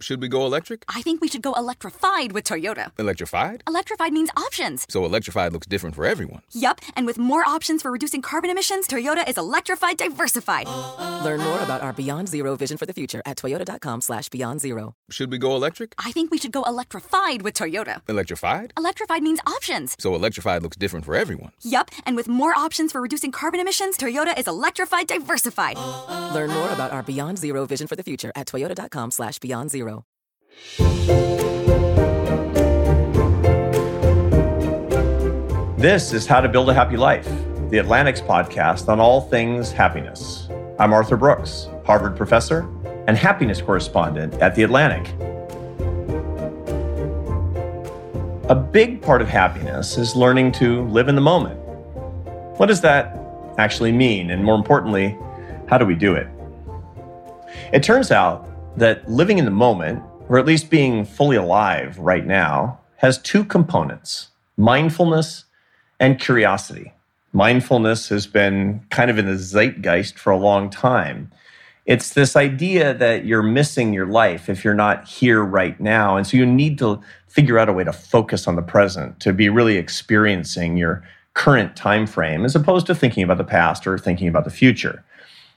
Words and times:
Should 0.00 0.22
we 0.22 0.28
go 0.28 0.46
electric? 0.46 0.84
I 0.88 1.02
think 1.02 1.20
we 1.20 1.28
should 1.28 1.42
go 1.42 1.52
electrified 1.52 2.32
with 2.32 2.44
Toyota. 2.44 2.90
Electrified? 2.98 3.62
Electrified 3.68 4.14
means 4.14 4.30
options. 4.34 4.86
So 4.88 5.04
electrified 5.04 5.52
looks 5.52 5.66
different 5.66 5.94
for 5.94 6.06
everyone. 6.06 6.40
Yup, 6.52 6.80
and 6.96 7.04
with 7.06 7.18
more 7.18 7.44
options 7.46 7.82
for 7.82 7.90
reducing 7.90 8.22
carbon 8.22 8.48
emissions, 8.48 8.88
Toyota 8.88 9.28
is 9.28 9.36
electrified 9.36 9.98
diversified. 9.98 10.66
Learn 11.22 11.40
more 11.40 11.60
about 11.60 11.82
our 11.82 11.92
Beyond 11.92 12.28
Zero 12.30 12.56
vision 12.56 12.78
for 12.78 12.86
the 12.86 12.94
future 12.94 13.20
at 13.26 13.36
toyota.com 13.36 14.00
slash 14.00 14.30
beyond 14.30 14.62
zero. 14.62 14.94
Should 15.10 15.30
we 15.30 15.36
go 15.36 15.54
electric? 15.54 15.94
I 15.98 16.12
think 16.12 16.30
we 16.30 16.38
should 16.38 16.52
go 16.52 16.62
electrified 16.62 17.42
with 17.42 17.52
Toyota. 17.54 18.00
Electrified? 18.08 18.72
Electrified 18.78 19.22
means 19.22 19.40
options. 19.46 19.96
So 19.98 20.14
electrified 20.14 20.62
looks 20.62 20.78
different 20.78 21.04
for 21.04 21.14
everyone. 21.14 21.52
Yup, 21.62 21.90
and 22.06 22.16
with 22.16 22.26
more 22.26 22.54
options 22.56 22.90
for 22.92 23.02
reducing 23.02 23.32
carbon 23.32 23.60
emissions, 23.60 23.98
Toyota 23.98 24.38
is 24.38 24.48
electrified 24.48 25.08
diversified. 25.08 25.76
Learn 26.34 26.48
more 26.50 26.70
about 26.70 26.90
our 26.90 27.02
Beyond 27.02 27.36
Zero 27.38 27.66
vision 27.66 27.86
for 27.86 27.96
the 27.96 28.02
future 28.02 28.32
at 28.34 28.46
toyota.com 28.46 29.10
slash 29.10 29.38
beyond 29.40 29.70
zero. 29.70 29.89
This 35.80 36.12
is 36.12 36.26
How 36.26 36.42
to 36.42 36.48
Build 36.48 36.68
a 36.68 36.74
Happy 36.74 36.98
Life, 36.98 37.26
the 37.70 37.78
Atlantic's 37.78 38.20
podcast 38.20 38.88
on 38.88 39.00
all 39.00 39.22
things 39.22 39.72
happiness. 39.72 40.46
I'm 40.78 40.92
Arthur 40.92 41.16
Brooks, 41.16 41.68
Harvard 41.86 42.18
professor 42.18 42.68
and 43.06 43.16
happiness 43.16 43.62
correspondent 43.62 44.34
at 44.42 44.54
The 44.54 44.62
Atlantic. 44.62 45.10
A 48.50 48.54
big 48.54 49.00
part 49.00 49.22
of 49.22 49.28
happiness 49.28 49.96
is 49.96 50.14
learning 50.14 50.52
to 50.52 50.82
live 50.88 51.08
in 51.08 51.14
the 51.14 51.20
moment. 51.22 51.58
What 52.58 52.66
does 52.66 52.82
that 52.82 53.18
actually 53.56 53.92
mean? 53.92 54.30
And 54.30 54.44
more 54.44 54.56
importantly, 54.56 55.16
how 55.66 55.78
do 55.78 55.86
we 55.86 55.94
do 55.94 56.14
it? 56.14 56.28
It 57.72 57.82
turns 57.82 58.10
out 58.10 58.46
that 58.76 59.10
living 59.10 59.38
in 59.38 59.46
the 59.46 59.50
moment, 59.50 60.02
or 60.30 60.38
at 60.38 60.46
least 60.46 60.70
being 60.70 61.04
fully 61.04 61.36
alive 61.36 61.98
right 61.98 62.24
now, 62.24 62.78
has 62.98 63.18
two 63.18 63.44
components 63.44 64.28
mindfulness 64.56 65.44
and 65.98 66.20
curiosity. 66.20 66.92
Mindfulness 67.32 68.08
has 68.10 68.26
been 68.26 68.80
kind 68.90 69.10
of 69.10 69.18
in 69.18 69.26
the 69.26 69.36
zeitgeist 69.36 70.18
for 70.18 70.30
a 70.30 70.36
long 70.36 70.70
time. 70.70 71.32
It's 71.84 72.14
this 72.14 72.36
idea 72.36 72.94
that 72.94 73.24
you're 73.24 73.42
missing 73.42 73.92
your 73.92 74.06
life 74.06 74.48
if 74.48 74.64
you're 74.64 74.74
not 74.74 75.08
here 75.08 75.42
right 75.42 75.80
now. 75.80 76.16
And 76.16 76.26
so 76.26 76.36
you 76.36 76.46
need 76.46 76.78
to 76.78 77.00
figure 77.26 77.58
out 77.58 77.68
a 77.68 77.72
way 77.72 77.82
to 77.82 77.92
focus 77.92 78.46
on 78.46 78.54
the 78.54 78.62
present, 78.62 79.18
to 79.20 79.32
be 79.32 79.48
really 79.48 79.78
experiencing 79.78 80.76
your 80.76 81.02
current 81.34 81.74
time 81.74 82.06
frame 82.06 82.44
as 82.44 82.54
opposed 82.54 82.86
to 82.86 82.94
thinking 82.94 83.24
about 83.24 83.38
the 83.38 83.44
past 83.44 83.84
or 83.84 83.98
thinking 83.98 84.28
about 84.28 84.44
the 84.44 84.50
future. 84.50 85.02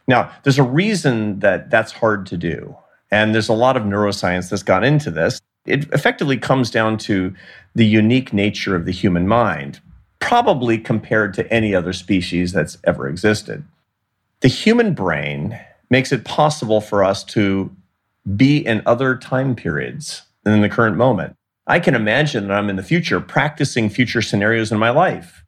Now, 0.08 0.32
there's 0.42 0.60
a 0.60 0.64
reason 0.64 1.40
that 1.40 1.70
that's 1.70 1.92
hard 1.92 2.26
to 2.28 2.38
do. 2.38 2.76
And 3.14 3.36
there's 3.36 3.48
a 3.48 3.54
lot 3.54 3.78
of 3.78 3.84
neuroscience 3.84 4.50
that's 4.50 4.64
gone 4.64 4.84
into 4.84 5.12
this. 5.12 5.40
It 5.68 5.84
effectively 5.94 6.36
comes 6.36 6.72
down 6.72 6.98
to 7.10 7.32
the 7.76 7.86
unique 7.86 8.34
nature 8.34 8.76
of 8.76 8.86
the 8.86 8.92
human 8.92 9.28
mind, 9.28 9.80
probably 10.20 10.80
compared 10.80 11.36
to 11.36 11.54
any 11.54 11.76
other 11.76 11.94
species 11.94 12.54
that's 12.54 12.80
ever 12.86 13.08
existed. 13.08 13.64
The 14.40 14.48
human 14.48 14.96
brain 14.96 15.60
makes 15.92 16.12
it 16.12 16.26
possible 16.26 16.82
for 16.82 17.04
us 17.04 17.24
to 17.26 17.70
be 18.36 18.66
in 18.66 18.82
other 18.88 19.16
time 19.16 19.56
periods 19.56 20.24
than 20.44 20.62
the 20.62 20.68
current 20.68 20.98
moment. 20.98 21.36
I 21.68 21.80
can 21.80 21.94
imagine 21.94 22.48
that 22.48 22.58
I'm 22.58 22.72
in 22.72 22.78
the 22.78 22.84
future 22.84 23.20
practicing 23.20 23.92
future 23.92 24.24
scenarios 24.24 24.72
in 24.72 24.80
my 24.80 24.90
life 24.90 25.43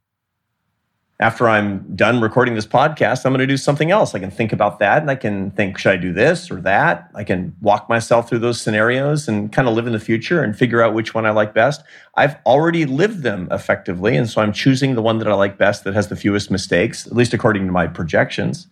after 1.19 1.47
I'm 1.47 1.95
done 1.95 2.19
recording 2.19 2.55
this 2.55 2.65
podcast, 2.65 3.25
I'm 3.25 3.31
going 3.31 3.39
to 3.39 3.47
do 3.47 3.55
something 3.55 3.89
else. 3.89 4.13
I 4.13 4.19
can 4.19 4.31
think 4.31 4.51
about 4.51 4.79
that 4.79 5.01
and 5.01 5.09
I 5.09 5.15
can 5.15 5.51
think, 5.51 5.77
should 5.77 5.93
I 5.93 5.97
do 5.97 6.11
this 6.11 6.51
or 6.51 6.59
that? 6.61 7.09
I 7.15 7.23
can 7.23 7.55
walk 7.61 7.87
myself 7.87 8.27
through 8.27 8.39
those 8.39 8.59
scenarios 8.59 9.29
and 9.29 9.49
kind 9.51 9.69
of 9.69 9.75
live 9.75 9.87
in 9.87 9.93
the 9.93 9.99
future 9.99 10.43
and 10.43 10.57
figure 10.57 10.81
out 10.81 10.93
which 10.93 11.13
one 11.13 11.25
I 11.25 11.31
like 11.31 11.53
best. 11.53 11.83
I've 12.15 12.35
already 12.45 12.85
lived 12.85 13.23
them 13.23 13.47
effectively. 13.49 14.17
And 14.17 14.29
so 14.29 14.41
I'm 14.41 14.51
choosing 14.51 14.95
the 14.95 15.01
one 15.01 15.19
that 15.19 15.29
I 15.29 15.33
like 15.35 15.57
best 15.57 15.85
that 15.85 15.93
has 15.93 16.09
the 16.09 16.17
fewest 16.17 16.51
mistakes, 16.51 17.07
at 17.07 17.15
least 17.15 17.33
according 17.33 17.65
to 17.65 17.71
my 17.71 17.87
projections. 17.87 18.67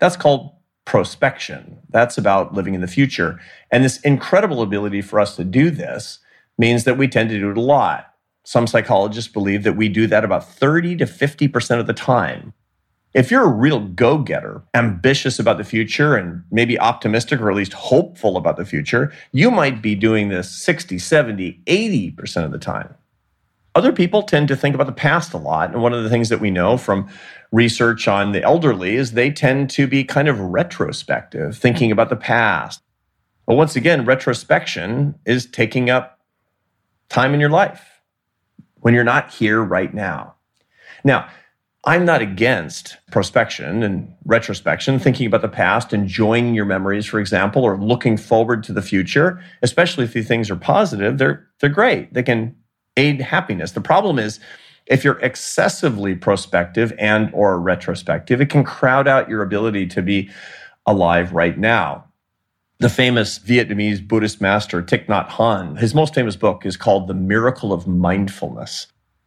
That's 0.00 0.16
called 0.16 0.52
prospection. 0.84 1.78
That's 1.88 2.18
about 2.18 2.52
living 2.52 2.74
in 2.74 2.82
the 2.82 2.88
future. 2.88 3.40
And 3.70 3.84
this 3.84 4.00
incredible 4.00 4.60
ability 4.60 5.00
for 5.00 5.18
us 5.18 5.34
to 5.36 5.44
do 5.44 5.70
this 5.70 6.18
means 6.58 6.84
that 6.84 6.98
we 6.98 7.08
tend 7.08 7.30
to 7.30 7.38
do 7.38 7.50
it 7.50 7.56
a 7.56 7.62
lot. 7.62 8.09
Some 8.44 8.66
psychologists 8.66 9.32
believe 9.32 9.62
that 9.64 9.76
we 9.76 9.88
do 9.88 10.06
that 10.06 10.24
about 10.24 10.48
30 10.48 10.96
to 10.96 11.04
50% 11.04 11.78
of 11.78 11.86
the 11.86 11.92
time. 11.92 12.52
If 13.12 13.30
you're 13.30 13.44
a 13.44 13.48
real 13.48 13.80
go 13.80 14.18
getter, 14.18 14.62
ambitious 14.72 15.38
about 15.38 15.58
the 15.58 15.64
future, 15.64 16.14
and 16.14 16.44
maybe 16.50 16.78
optimistic 16.78 17.40
or 17.40 17.50
at 17.50 17.56
least 17.56 17.72
hopeful 17.72 18.36
about 18.36 18.56
the 18.56 18.64
future, 18.64 19.12
you 19.32 19.50
might 19.50 19.82
be 19.82 19.96
doing 19.96 20.28
this 20.28 20.48
60, 20.62 20.98
70, 20.98 21.60
80% 21.66 22.44
of 22.44 22.52
the 22.52 22.58
time. 22.58 22.94
Other 23.74 23.92
people 23.92 24.22
tend 24.22 24.48
to 24.48 24.56
think 24.56 24.74
about 24.74 24.86
the 24.86 24.92
past 24.92 25.32
a 25.32 25.38
lot. 25.38 25.72
And 25.72 25.82
one 25.82 25.92
of 25.92 26.02
the 26.02 26.10
things 26.10 26.28
that 26.28 26.40
we 26.40 26.50
know 26.50 26.76
from 26.76 27.08
research 27.52 28.06
on 28.08 28.32
the 28.32 28.42
elderly 28.42 28.96
is 28.96 29.12
they 29.12 29.30
tend 29.30 29.70
to 29.70 29.86
be 29.86 30.04
kind 30.04 30.28
of 30.28 30.40
retrospective, 30.40 31.56
thinking 31.56 31.90
about 31.90 32.10
the 32.10 32.16
past. 32.16 32.80
But 33.46 33.56
once 33.56 33.74
again, 33.74 34.04
retrospection 34.04 35.16
is 35.24 35.46
taking 35.46 35.90
up 35.90 36.20
time 37.08 37.34
in 37.34 37.40
your 37.40 37.50
life 37.50 37.89
when 38.80 38.94
you're 38.94 39.04
not 39.04 39.32
here 39.32 39.62
right 39.62 39.92
now. 39.94 40.34
Now, 41.04 41.28
I'm 41.84 42.04
not 42.04 42.20
against 42.20 42.98
prospection 43.10 43.82
and 43.82 44.12
retrospection, 44.26 44.98
thinking 44.98 45.26
about 45.26 45.40
the 45.40 45.48
past, 45.48 45.94
enjoying 45.94 46.54
your 46.54 46.66
memories, 46.66 47.06
for 47.06 47.18
example, 47.18 47.64
or 47.64 47.78
looking 47.78 48.18
forward 48.18 48.62
to 48.64 48.74
the 48.74 48.82
future, 48.82 49.42
especially 49.62 50.04
if 50.04 50.12
these 50.12 50.28
things 50.28 50.50
are 50.50 50.56
positive, 50.56 51.16
they're, 51.16 51.48
they're 51.60 51.70
great. 51.70 52.12
They 52.12 52.22
can 52.22 52.54
aid 52.98 53.22
happiness. 53.22 53.72
The 53.72 53.80
problem 53.80 54.18
is 54.18 54.40
if 54.86 55.04
you're 55.04 55.20
excessively 55.20 56.14
prospective 56.14 56.92
and 56.98 57.30
or 57.32 57.58
retrospective, 57.58 58.42
it 58.42 58.50
can 58.50 58.62
crowd 58.62 59.08
out 59.08 59.30
your 59.30 59.40
ability 59.40 59.86
to 59.86 60.02
be 60.02 60.28
alive 60.86 61.32
right 61.32 61.56
now 61.56 62.09
the 62.80 62.88
famous 62.88 63.38
Vietnamese 63.38 64.06
Buddhist 64.06 64.40
master 64.40 64.82
Thich 64.82 65.06
Nhat 65.06 65.28
Hanh, 65.28 65.78
his 65.78 65.94
most 65.94 66.14
famous 66.14 66.34
book 66.34 66.64
is 66.64 66.78
called 66.78 67.08
The 67.08 67.14
Miracle 67.14 67.74
of 67.74 67.86
Mindfulness. 67.86 68.86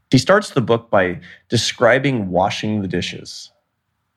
He 0.10 0.18
starts 0.18 0.50
the 0.50 0.62
book 0.62 0.90
by 0.90 1.20
describing 1.50 2.30
washing 2.30 2.82
the 2.82 2.88
dishes. 2.88 3.52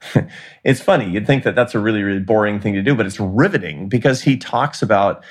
it's 0.65 0.81
funny, 0.81 1.11
you'd 1.11 1.27
think 1.27 1.45
that 1.45 1.55
that's 1.55 1.75
a 1.75 1.79
really, 1.79 2.03
really 2.03 2.21
boring 2.21 2.61
thing 2.61 2.73
to 2.75 2.83
do, 2.83 2.95
but 2.95 3.05
it's 3.05 3.21
riveting 3.21 3.91
because 3.91 4.23
he 4.23 4.39
talks 4.39 4.81
about 4.81 5.23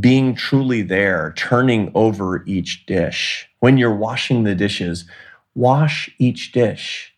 being 0.00 0.34
truly 0.34 0.80
there, 0.80 1.34
turning 1.36 1.92
over 1.94 2.44
each 2.46 2.86
dish. 2.86 3.46
When 3.60 3.76
you're 3.76 3.94
washing 3.94 4.44
the 4.44 4.54
dishes, 4.54 5.04
wash 5.54 6.08
each 6.18 6.52
dish. 6.52 7.14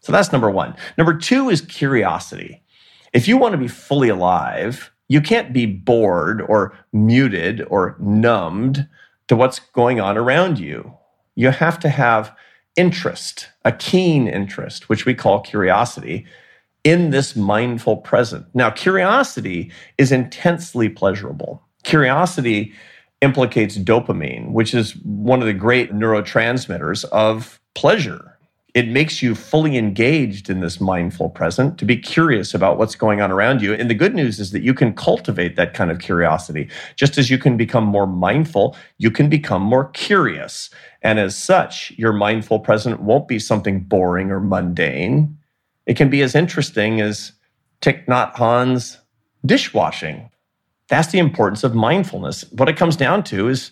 So 0.00 0.10
that's 0.10 0.32
number 0.32 0.50
one. 0.50 0.74
Number 0.98 1.16
two 1.16 1.48
is 1.48 1.60
curiosity. 1.60 2.64
If 3.12 3.28
you 3.28 3.36
want 3.36 3.52
to 3.52 3.58
be 3.58 3.68
fully 3.68 4.08
alive, 4.08 4.90
you 5.12 5.20
can't 5.20 5.52
be 5.52 5.66
bored 5.66 6.40
or 6.40 6.72
muted 6.94 7.62
or 7.68 7.96
numbed 8.00 8.88
to 9.28 9.36
what's 9.36 9.58
going 9.58 10.00
on 10.00 10.16
around 10.16 10.58
you. 10.58 10.90
You 11.34 11.50
have 11.50 11.78
to 11.80 11.90
have 11.90 12.34
interest, 12.76 13.50
a 13.66 13.72
keen 13.72 14.26
interest, 14.26 14.88
which 14.88 15.04
we 15.04 15.12
call 15.12 15.40
curiosity, 15.40 16.24
in 16.82 17.10
this 17.10 17.36
mindful 17.36 17.98
present. 17.98 18.46
Now, 18.54 18.70
curiosity 18.70 19.70
is 19.98 20.12
intensely 20.12 20.88
pleasurable. 20.88 21.62
Curiosity 21.84 22.72
implicates 23.20 23.76
dopamine, 23.76 24.52
which 24.52 24.72
is 24.72 24.96
one 25.04 25.42
of 25.42 25.46
the 25.46 25.52
great 25.52 25.92
neurotransmitters 25.92 27.04
of 27.12 27.60
pleasure 27.74 28.31
it 28.74 28.88
makes 28.88 29.20
you 29.20 29.34
fully 29.34 29.76
engaged 29.76 30.48
in 30.48 30.60
this 30.60 30.80
mindful 30.80 31.28
present 31.28 31.76
to 31.78 31.84
be 31.84 31.96
curious 31.96 32.54
about 32.54 32.78
what's 32.78 32.94
going 32.94 33.20
on 33.20 33.30
around 33.30 33.60
you. 33.60 33.74
And 33.74 33.90
the 33.90 33.94
good 33.94 34.14
news 34.14 34.40
is 34.40 34.50
that 34.52 34.62
you 34.62 34.72
can 34.72 34.94
cultivate 34.94 35.56
that 35.56 35.74
kind 35.74 35.90
of 35.90 35.98
curiosity. 35.98 36.70
Just 36.96 37.18
as 37.18 37.28
you 37.28 37.36
can 37.36 37.58
become 37.58 37.84
more 37.84 38.06
mindful, 38.06 38.74
you 38.96 39.10
can 39.10 39.28
become 39.28 39.60
more 39.60 39.90
curious. 39.90 40.70
And 41.02 41.18
as 41.18 41.36
such, 41.36 41.92
your 41.98 42.14
mindful 42.14 42.60
present 42.60 43.02
won't 43.02 43.28
be 43.28 43.38
something 43.38 43.80
boring 43.80 44.30
or 44.30 44.40
mundane. 44.40 45.36
It 45.84 45.98
can 45.98 46.08
be 46.08 46.22
as 46.22 46.34
interesting 46.34 47.02
as 47.02 47.32
Thich 47.82 48.06
Nhat 48.06 48.34
Hanh's 48.36 48.98
dishwashing. 49.44 50.30
That's 50.88 51.08
the 51.08 51.18
importance 51.18 51.62
of 51.62 51.74
mindfulness. 51.74 52.50
What 52.52 52.70
it 52.70 52.78
comes 52.78 52.96
down 52.96 53.24
to 53.24 53.48
is 53.48 53.70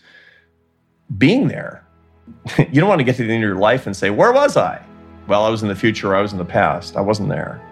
being 1.17 1.49
there. 1.49 1.87
you 2.59 2.81
don't 2.81 2.89
want 2.89 2.99
to 2.99 3.05
get 3.05 3.17
to 3.17 3.27
the 3.27 3.33
end 3.33 3.43
of 3.43 3.49
your 3.49 3.59
life 3.59 3.87
and 3.87 3.97
say, 3.97 4.11
Where 4.11 4.33
was 4.33 4.59
I? 4.59 4.85
Well, 5.31 5.45
I 5.45 5.49
was 5.49 5.63
in 5.63 5.69
the 5.69 5.77
future, 5.77 6.17
I 6.17 6.23
was 6.23 6.33
in 6.33 6.39
the 6.39 6.45
past. 6.45 6.97
I 6.97 7.01
wasn't 7.01 7.29
there. 7.29 7.63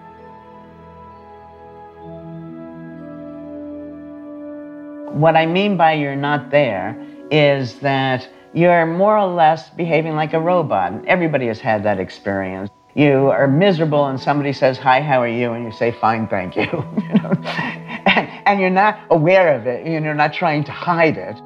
What 5.12 5.34
I 5.34 5.44
mean 5.44 5.76
by 5.76 5.94
you're 5.94 6.14
not 6.14 6.52
there 6.52 6.96
is 7.32 7.80
that 7.80 8.28
you're 8.54 8.86
more 8.86 9.18
or 9.18 9.26
less 9.26 9.70
behaving 9.70 10.14
like 10.14 10.34
a 10.34 10.38
robot. 10.38 11.04
Everybody 11.08 11.48
has 11.48 11.58
had 11.58 11.82
that 11.82 11.98
experience. 11.98 12.70
You 12.94 13.30
are 13.30 13.48
miserable 13.48 14.06
and 14.06 14.20
somebody 14.20 14.52
says, 14.52 14.78
Hi, 14.78 15.00
how 15.00 15.20
are 15.20 15.26
you? 15.26 15.50
And 15.50 15.64
you 15.64 15.72
say, 15.72 15.90
Fine, 15.90 16.28
thank 16.28 16.54
you. 16.54 16.62
you 16.62 17.14
know? 17.22 17.32
and, 17.42 18.30
and 18.46 18.60
you're 18.60 18.70
not 18.70 19.00
aware 19.10 19.56
of 19.56 19.66
it, 19.66 19.84
and 19.84 20.04
you're 20.04 20.14
not 20.14 20.32
trying 20.32 20.62
to 20.62 20.70
hide 20.70 21.16
it. 21.16 21.36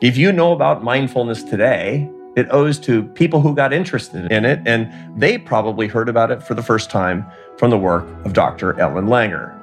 If 0.00 0.16
you 0.16 0.32
know 0.32 0.50
about 0.50 0.82
mindfulness 0.82 1.44
today, 1.44 2.10
it 2.36 2.46
owes 2.50 2.78
to 2.80 3.02
people 3.02 3.40
who 3.40 3.54
got 3.54 3.72
interested 3.72 4.30
in 4.30 4.44
it, 4.44 4.60
and 4.66 4.92
they 5.20 5.38
probably 5.38 5.88
heard 5.88 6.08
about 6.08 6.30
it 6.30 6.42
for 6.42 6.54
the 6.54 6.62
first 6.62 6.90
time 6.90 7.26
from 7.56 7.70
the 7.70 7.78
work 7.78 8.06
of 8.24 8.32
Dr. 8.32 8.78
Ellen 8.78 9.06
Langer. 9.06 9.54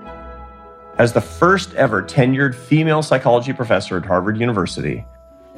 As 0.97 1.13
the 1.13 1.21
first 1.21 1.73
ever 1.75 2.01
tenured 2.01 2.55
female 2.55 3.01
psychology 3.01 3.53
professor 3.53 3.97
at 3.97 4.05
Harvard 4.05 4.39
University, 4.39 5.05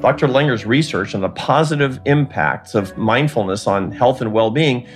Dr. 0.01 0.27
Langer's 0.27 0.65
research 0.65 1.15
on 1.15 1.21
the 1.21 1.29
positive 1.29 1.99
impacts 2.05 2.75
of 2.75 2.95
mindfulness 2.97 3.65
on 3.65 3.91
health 3.91 4.21
and 4.21 4.31
well 4.31 4.51
being 4.51 4.87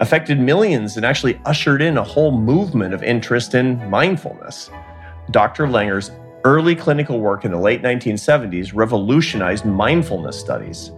affected 0.00 0.38
millions 0.38 0.96
and 0.96 1.06
actually 1.06 1.40
ushered 1.46 1.80
in 1.80 1.96
a 1.96 2.02
whole 2.02 2.32
movement 2.32 2.92
of 2.92 3.02
interest 3.02 3.54
in 3.54 3.78
mindfulness. 3.88 4.70
Dr. 5.30 5.66
Langer's 5.66 6.10
early 6.44 6.74
clinical 6.74 7.20
work 7.20 7.44
in 7.44 7.52
the 7.52 7.58
late 7.58 7.82
1970s 7.82 8.72
revolutionized 8.74 9.64
mindfulness 9.64 10.38
studies. 10.38 10.90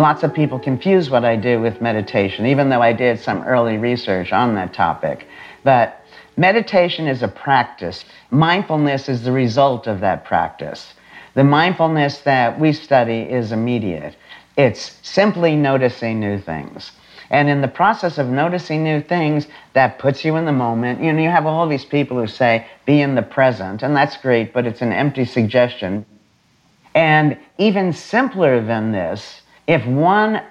Lots 0.00 0.22
of 0.22 0.32
people 0.32 0.58
confuse 0.58 1.10
what 1.10 1.26
I 1.26 1.36
do 1.36 1.60
with 1.60 1.82
meditation, 1.82 2.46
even 2.46 2.70
though 2.70 2.80
I 2.80 2.94
did 2.94 3.20
some 3.20 3.42
early 3.42 3.76
research 3.76 4.32
on 4.32 4.54
that 4.54 4.72
topic. 4.72 5.26
But 5.62 6.02
meditation 6.38 7.06
is 7.06 7.22
a 7.22 7.28
practice. 7.28 8.06
Mindfulness 8.30 9.10
is 9.10 9.24
the 9.24 9.32
result 9.32 9.86
of 9.86 10.00
that 10.00 10.24
practice. 10.24 10.94
The 11.34 11.44
mindfulness 11.44 12.20
that 12.20 12.58
we 12.58 12.72
study 12.72 13.20
is 13.20 13.52
immediate. 13.52 14.16
It's 14.56 14.98
simply 15.02 15.54
noticing 15.54 16.18
new 16.18 16.38
things. 16.38 16.92
And 17.28 17.50
in 17.50 17.60
the 17.60 17.68
process 17.68 18.16
of 18.16 18.26
noticing 18.28 18.82
new 18.82 19.02
things, 19.02 19.48
that 19.74 19.98
puts 19.98 20.24
you 20.24 20.36
in 20.36 20.46
the 20.46 20.52
moment. 20.52 21.02
You 21.02 21.12
know, 21.12 21.22
you 21.22 21.28
have 21.28 21.44
all 21.44 21.68
these 21.68 21.84
people 21.84 22.16
who 22.18 22.26
say, 22.26 22.66
be 22.86 23.02
in 23.02 23.16
the 23.16 23.22
present, 23.22 23.82
and 23.82 23.94
that's 23.94 24.16
great, 24.16 24.54
but 24.54 24.66
it's 24.66 24.80
an 24.80 24.94
empty 24.94 25.26
suggestion. 25.26 26.06
And 26.94 27.36
even 27.58 27.92
simpler 27.92 28.64
than 28.64 28.92
this, 28.92 29.42
if 29.66 29.84
one 29.86 30.42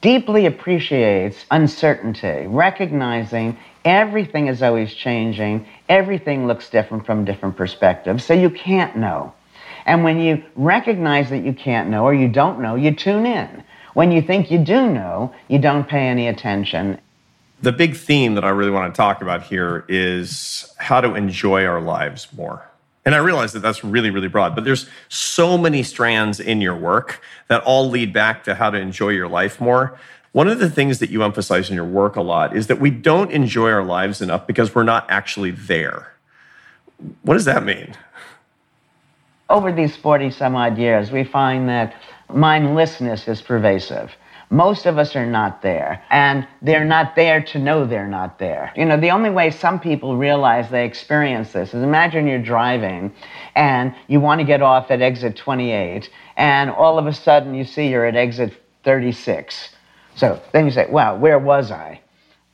deeply 0.00 0.46
appreciates 0.46 1.44
uncertainty, 1.50 2.46
recognizing 2.46 3.56
everything 3.84 4.46
is 4.46 4.62
always 4.62 4.94
changing, 4.94 5.66
everything 5.88 6.46
looks 6.46 6.70
different 6.70 7.04
from 7.04 7.24
different 7.24 7.56
perspectives, 7.56 8.24
so 8.24 8.34
you 8.34 8.50
can't 8.50 8.96
know. 8.96 9.32
And 9.86 10.02
when 10.02 10.20
you 10.20 10.42
recognize 10.56 11.28
that 11.30 11.44
you 11.44 11.52
can't 11.52 11.90
know 11.90 12.04
or 12.04 12.14
you 12.14 12.28
don't 12.28 12.60
know, 12.60 12.74
you 12.74 12.94
tune 12.94 13.26
in. 13.26 13.62
When 13.92 14.10
you 14.10 14.22
think 14.22 14.50
you 14.50 14.58
do 14.58 14.90
know, 14.90 15.34
you 15.48 15.58
don't 15.58 15.86
pay 15.86 16.08
any 16.08 16.28
attention. 16.28 16.98
The 17.62 17.72
big 17.72 17.94
theme 17.96 18.34
that 18.34 18.44
I 18.44 18.50
really 18.50 18.70
want 18.70 18.92
to 18.92 18.96
talk 18.96 19.22
about 19.22 19.42
here 19.42 19.84
is 19.88 20.74
how 20.78 21.00
to 21.00 21.14
enjoy 21.14 21.64
our 21.64 21.80
lives 21.80 22.28
more. 22.36 22.68
And 23.04 23.14
I 23.14 23.18
realize 23.18 23.52
that 23.52 23.60
that's 23.60 23.84
really, 23.84 24.10
really 24.10 24.28
broad, 24.28 24.54
but 24.54 24.64
there's 24.64 24.88
so 25.08 25.58
many 25.58 25.82
strands 25.82 26.40
in 26.40 26.60
your 26.60 26.74
work 26.74 27.20
that 27.48 27.62
all 27.64 27.90
lead 27.90 28.12
back 28.12 28.44
to 28.44 28.54
how 28.54 28.70
to 28.70 28.78
enjoy 28.78 29.10
your 29.10 29.28
life 29.28 29.60
more. 29.60 29.98
One 30.32 30.48
of 30.48 30.58
the 30.58 30.70
things 30.70 30.98
that 31.00 31.10
you 31.10 31.22
emphasize 31.22 31.68
in 31.68 31.76
your 31.76 31.84
work 31.84 32.16
a 32.16 32.22
lot 32.22 32.56
is 32.56 32.66
that 32.68 32.80
we 32.80 32.90
don't 32.90 33.30
enjoy 33.30 33.70
our 33.70 33.84
lives 33.84 34.22
enough 34.22 34.46
because 34.46 34.74
we're 34.74 34.82
not 34.82 35.06
actually 35.10 35.50
there. 35.50 36.12
What 37.22 37.34
does 37.34 37.44
that 37.44 37.64
mean? 37.64 37.94
Over 39.50 39.70
these 39.70 39.94
40 39.96 40.30
some 40.30 40.56
odd 40.56 40.78
years, 40.78 41.10
we 41.10 41.24
find 41.24 41.68
that 41.68 41.94
mindlessness 42.32 43.28
is 43.28 43.42
pervasive. 43.42 44.12
Most 44.54 44.86
of 44.86 44.98
us 44.98 45.16
are 45.16 45.26
not 45.26 45.62
there, 45.62 46.00
and 46.10 46.46
they're 46.62 46.84
not 46.84 47.16
there 47.16 47.42
to 47.42 47.58
know 47.58 47.84
they're 47.86 48.06
not 48.06 48.38
there. 48.38 48.72
You 48.76 48.84
know, 48.84 48.96
the 48.96 49.10
only 49.10 49.30
way 49.30 49.50
some 49.50 49.80
people 49.80 50.16
realize 50.16 50.70
they 50.70 50.86
experience 50.86 51.50
this 51.50 51.74
is 51.74 51.82
imagine 51.82 52.28
you're 52.28 52.38
driving 52.38 53.12
and 53.56 53.92
you 54.06 54.20
want 54.20 54.38
to 54.38 54.44
get 54.44 54.62
off 54.62 54.92
at 54.92 55.02
exit 55.02 55.34
28, 55.34 56.08
and 56.36 56.70
all 56.70 57.00
of 57.00 57.08
a 57.08 57.12
sudden 57.12 57.52
you 57.56 57.64
see 57.64 57.88
you're 57.88 58.06
at 58.06 58.14
exit 58.14 58.52
36. 58.84 59.70
So 60.14 60.40
then 60.52 60.66
you 60.66 60.70
say, 60.70 60.86
well, 60.88 61.18
where 61.18 61.40
was 61.40 61.72
I? 61.72 62.00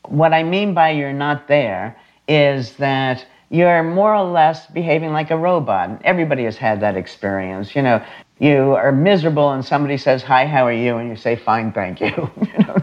What 0.08 0.32
I 0.32 0.42
mean 0.42 0.72
by 0.72 0.92
you're 0.92 1.12
not 1.12 1.48
there 1.48 2.00
is 2.26 2.76
that 2.76 3.26
you're 3.50 3.82
more 3.82 4.14
or 4.14 4.24
less 4.24 4.66
behaving 4.68 5.12
like 5.12 5.30
a 5.30 5.36
robot. 5.36 6.00
Everybody 6.02 6.44
has 6.44 6.56
had 6.56 6.80
that 6.80 6.96
experience. 6.96 7.76
You 7.76 7.82
know, 7.82 8.02
you 8.40 8.74
are 8.74 8.90
miserable 8.90 9.50
and 9.52 9.64
somebody 9.64 9.98
says, 9.98 10.22
Hi, 10.22 10.46
how 10.46 10.66
are 10.66 10.72
you? 10.72 10.96
And 10.96 11.10
you 11.10 11.16
say, 11.16 11.36
Fine, 11.36 11.72
thank 11.72 12.00
you. 12.00 12.08
you 12.08 12.58
know? 12.66 12.74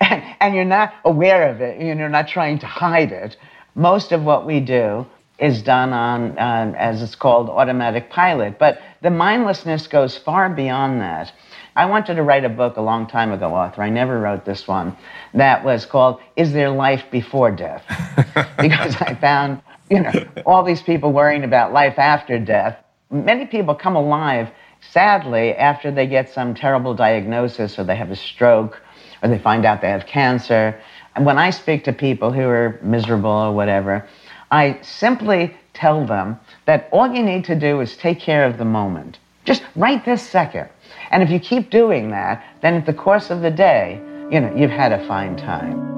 and, 0.00 0.22
and 0.40 0.54
you're 0.54 0.64
not 0.64 0.94
aware 1.04 1.48
of 1.48 1.60
it, 1.60 1.78
and 1.78 1.98
you're 1.98 2.08
not 2.08 2.28
trying 2.28 2.58
to 2.58 2.66
hide 2.66 3.12
it. 3.12 3.36
Most 3.74 4.10
of 4.12 4.24
what 4.24 4.46
we 4.46 4.58
do 4.60 5.06
is 5.38 5.62
done 5.62 5.92
on, 5.92 6.36
uh, 6.38 6.74
as 6.76 7.02
it's 7.02 7.14
called, 7.14 7.48
automatic 7.48 8.10
pilot. 8.10 8.58
But 8.58 8.82
the 9.00 9.10
mindlessness 9.10 9.86
goes 9.86 10.18
far 10.18 10.50
beyond 10.50 11.00
that. 11.00 11.32
I 11.76 11.86
wanted 11.86 12.16
to 12.16 12.22
write 12.24 12.44
a 12.44 12.48
book 12.48 12.76
a 12.76 12.82
long 12.82 13.06
time 13.06 13.30
ago, 13.32 13.54
Arthur. 13.54 13.82
I 13.82 13.90
never 13.90 14.18
wrote 14.20 14.44
this 14.44 14.66
one. 14.66 14.96
That 15.34 15.64
was 15.64 15.86
called 15.86 16.20
Is 16.36 16.52
There 16.52 16.68
Life 16.68 17.04
Before 17.12 17.52
Death? 17.52 17.84
because 18.58 19.00
I 19.00 19.16
found, 19.20 19.62
you 19.88 20.00
know, 20.00 20.12
all 20.44 20.64
these 20.64 20.82
people 20.82 21.12
worrying 21.12 21.44
about 21.44 21.72
life 21.72 21.98
after 21.98 22.38
death. 22.38 22.76
Many 23.10 23.46
people 23.46 23.74
come 23.74 23.96
alive 23.96 24.50
sadly, 24.92 25.54
after 25.54 25.90
they 25.90 26.06
get 26.06 26.30
some 26.30 26.54
terrible 26.54 26.94
diagnosis 26.94 27.78
or 27.78 27.84
they 27.84 27.96
have 27.96 28.10
a 28.10 28.16
stroke 28.16 28.80
or 29.22 29.28
they 29.28 29.38
find 29.38 29.64
out 29.64 29.80
they 29.80 29.90
have 29.90 30.06
cancer, 30.06 30.80
and 31.14 31.26
when 31.26 31.38
I 31.38 31.50
speak 31.50 31.84
to 31.84 31.92
people 31.92 32.32
who 32.32 32.42
are 32.42 32.78
miserable 32.82 33.30
or 33.30 33.52
whatever, 33.52 34.06
I 34.50 34.78
simply 34.82 35.56
tell 35.74 36.06
them 36.06 36.38
that 36.66 36.88
all 36.92 37.12
you 37.12 37.22
need 37.22 37.44
to 37.44 37.54
do 37.54 37.80
is 37.80 37.96
take 37.96 38.20
care 38.20 38.44
of 38.44 38.58
the 38.58 38.64
moment, 38.64 39.18
just 39.44 39.62
right 39.76 40.04
this 40.04 40.22
second. 40.22 40.68
And 41.10 41.22
if 41.22 41.30
you 41.30 41.40
keep 41.40 41.70
doing 41.70 42.10
that, 42.10 42.44
then 42.60 42.74
at 42.74 42.86
the 42.86 42.92
course 42.92 43.30
of 43.30 43.42
the 43.42 43.50
day, 43.50 44.00
you 44.30 44.40
know, 44.40 44.54
you've 44.54 44.70
had 44.70 44.92
a 44.92 45.06
fine 45.06 45.36
time. 45.36 45.90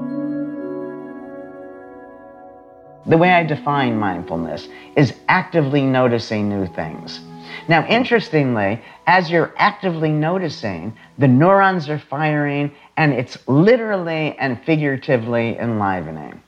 The 3.05 3.17
way 3.17 3.31
I 3.31 3.43
define 3.43 3.97
mindfulness 3.97 4.67
is 4.95 5.13
actively 5.27 5.81
noticing 5.81 6.47
new 6.47 6.67
things. 6.67 7.19
Now, 7.67 7.85
interestingly, 7.87 8.81
as 9.07 9.29
you're 9.29 9.53
actively 9.57 10.09
noticing, 10.09 10.95
the 11.17 11.27
neurons 11.27 11.89
are 11.89 11.99
firing 11.99 12.71
and 12.97 13.13
it's 13.13 13.37
literally 13.47 14.35
and 14.37 14.61
figuratively 14.63 15.57
enlivening. 15.57 16.41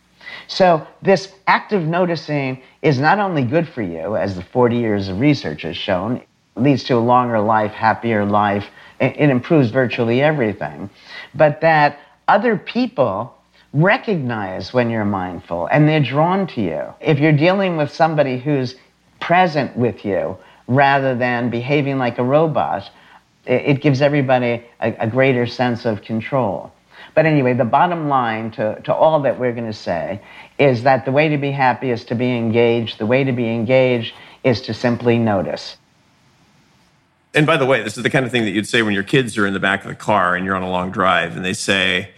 So, 0.48 0.86
this 1.02 1.34
active 1.48 1.84
noticing 1.84 2.62
is 2.82 3.00
not 3.00 3.20
only 3.20 3.44
good 3.44 3.68
for 3.68 3.82
you, 3.82 4.16
as 4.16 4.36
the 4.36 4.44
40 4.44 4.78
years 4.78 5.08
of 5.08 5.20
research 5.20 5.64
has 5.64 5.78
shown, 5.78 6.22
leads 6.56 6.84
to 6.86 6.96
a 6.96 7.00
longer 7.00 7.40
life, 7.40 7.72
happier 7.72 8.26
life, 8.26 8.66
it 9.00 9.30
improves 9.30 9.72
virtually 9.72 10.22
everything, 10.22 10.90
but 11.34 11.62
that 11.62 12.00
other 12.28 12.58
people 12.58 13.36
recognize 13.74 14.74
when 14.74 14.90
you're 14.90 15.04
mindful 15.04 15.68
and 15.68 15.88
they're 15.88 16.00
drawn 16.00 16.48
to 16.48 16.62
you. 16.62 16.82
If 17.02 17.20
you're 17.20 17.34
dealing 17.34 17.76
with 17.76 17.92
somebody 17.92 18.40
who's 18.40 18.76
present 19.20 19.76
with 19.76 20.06
you, 20.06 20.38
rather 20.68 21.16
than 21.16 21.50
behaving 21.50 21.98
like 21.98 22.18
a 22.18 22.24
robot, 22.24 22.90
it, 23.46 23.82
gives 23.82 24.02
everybody 24.02 24.64
a, 24.82 24.94
a, 25.00 25.08
greater 25.08 25.46
sense 25.46 25.86
of 25.86 26.02
control. 26.02 26.72
But 27.14 27.26
anyway, 27.26 27.54
the 27.54 27.66
bottom 27.66 28.10
line 28.10 28.52
to, 28.52 28.82
to 28.82 28.94
all 28.94 29.22
that 29.22 29.40
we're 29.40 29.54
going 29.54 29.68
to 29.68 29.74
say 29.74 30.20
is 30.58 30.84
that 30.84 31.06
the 31.06 31.12
way 31.12 31.30
to 31.30 31.38
be 31.38 31.52
happy 31.52 31.92
is 31.92 32.04
to 32.06 32.16
be 32.16 32.36
engaged. 32.36 32.98
The 32.98 33.06
way 33.06 33.24
to 33.24 33.32
be 33.32 33.48
engaged 33.48 34.16
is 34.44 34.62
to 34.62 34.74
simply 34.74 35.18
notice. 35.20 35.78
And 37.36 37.46
by 37.46 37.58
the 37.58 37.66
way, 37.66 37.84
this 37.84 37.98
is 37.98 38.04
the 38.04 38.10
kind 38.10 38.26
of 38.26 38.32
thing 38.32 38.46
that 38.46 38.52
you'd 38.52 38.68
say 38.68 38.82
when 38.82 38.94
your 38.94 39.04
kids 39.04 39.38
are 39.38 39.46
in 39.46 39.54
the 39.54 39.60
back 39.60 39.84
of 39.84 39.90
the 39.90 39.96
car 39.96 40.36
and 40.36 40.46
you're 40.46 40.56
on 40.56 40.64
a 40.64 40.70
long 40.70 40.92
drive 40.92 41.36
and 41.36 41.46
they 41.46 41.54
say, 41.54 42.10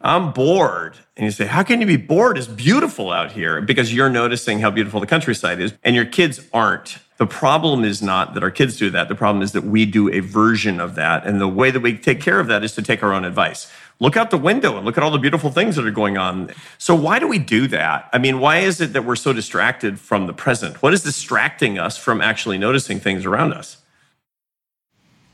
I'm 0.00 0.32
bored. 0.32 0.96
And 1.16 1.24
you 1.26 1.30
say, 1.30 1.46
How 1.46 1.62
can 1.62 1.80
you 1.80 1.86
be 1.86 1.96
bored? 1.96 2.38
It's 2.38 2.46
beautiful 2.46 3.12
out 3.12 3.32
here 3.32 3.60
because 3.60 3.94
you're 3.94 4.10
noticing 4.10 4.60
how 4.60 4.70
beautiful 4.70 5.00
the 5.00 5.06
countryside 5.06 5.60
is, 5.60 5.74
and 5.84 5.94
your 5.94 6.06
kids 6.06 6.40
aren't. 6.52 6.98
The 7.18 7.26
problem 7.26 7.84
is 7.84 8.00
not 8.00 8.32
that 8.32 8.42
our 8.42 8.50
kids 8.50 8.78
do 8.78 8.88
that. 8.90 9.08
The 9.08 9.14
problem 9.14 9.42
is 9.42 9.52
that 9.52 9.64
we 9.64 9.84
do 9.84 10.10
a 10.10 10.20
version 10.20 10.80
of 10.80 10.94
that. 10.94 11.26
And 11.26 11.38
the 11.38 11.48
way 11.48 11.70
that 11.70 11.80
we 11.80 11.98
take 11.98 12.22
care 12.22 12.40
of 12.40 12.46
that 12.46 12.64
is 12.64 12.74
to 12.76 12.82
take 12.82 13.02
our 13.02 13.12
own 13.12 13.26
advice. 13.26 13.70
Look 13.98 14.16
out 14.16 14.30
the 14.30 14.38
window 14.38 14.78
and 14.78 14.86
look 14.86 14.96
at 14.96 15.04
all 15.04 15.10
the 15.10 15.18
beautiful 15.18 15.50
things 15.50 15.76
that 15.76 15.84
are 15.84 15.90
going 15.90 16.16
on. 16.16 16.50
So, 16.78 16.94
why 16.94 17.18
do 17.18 17.28
we 17.28 17.38
do 17.38 17.66
that? 17.68 18.08
I 18.14 18.18
mean, 18.18 18.40
why 18.40 18.60
is 18.60 18.80
it 18.80 18.94
that 18.94 19.04
we're 19.04 19.16
so 19.16 19.34
distracted 19.34 20.00
from 20.00 20.26
the 20.26 20.32
present? 20.32 20.80
What 20.82 20.94
is 20.94 21.02
distracting 21.02 21.78
us 21.78 21.98
from 21.98 22.22
actually 22.22 22.56
noticing 22.56 22.98
things 23.00 23.26
around 23.26 23.52
us? 23.52 23.76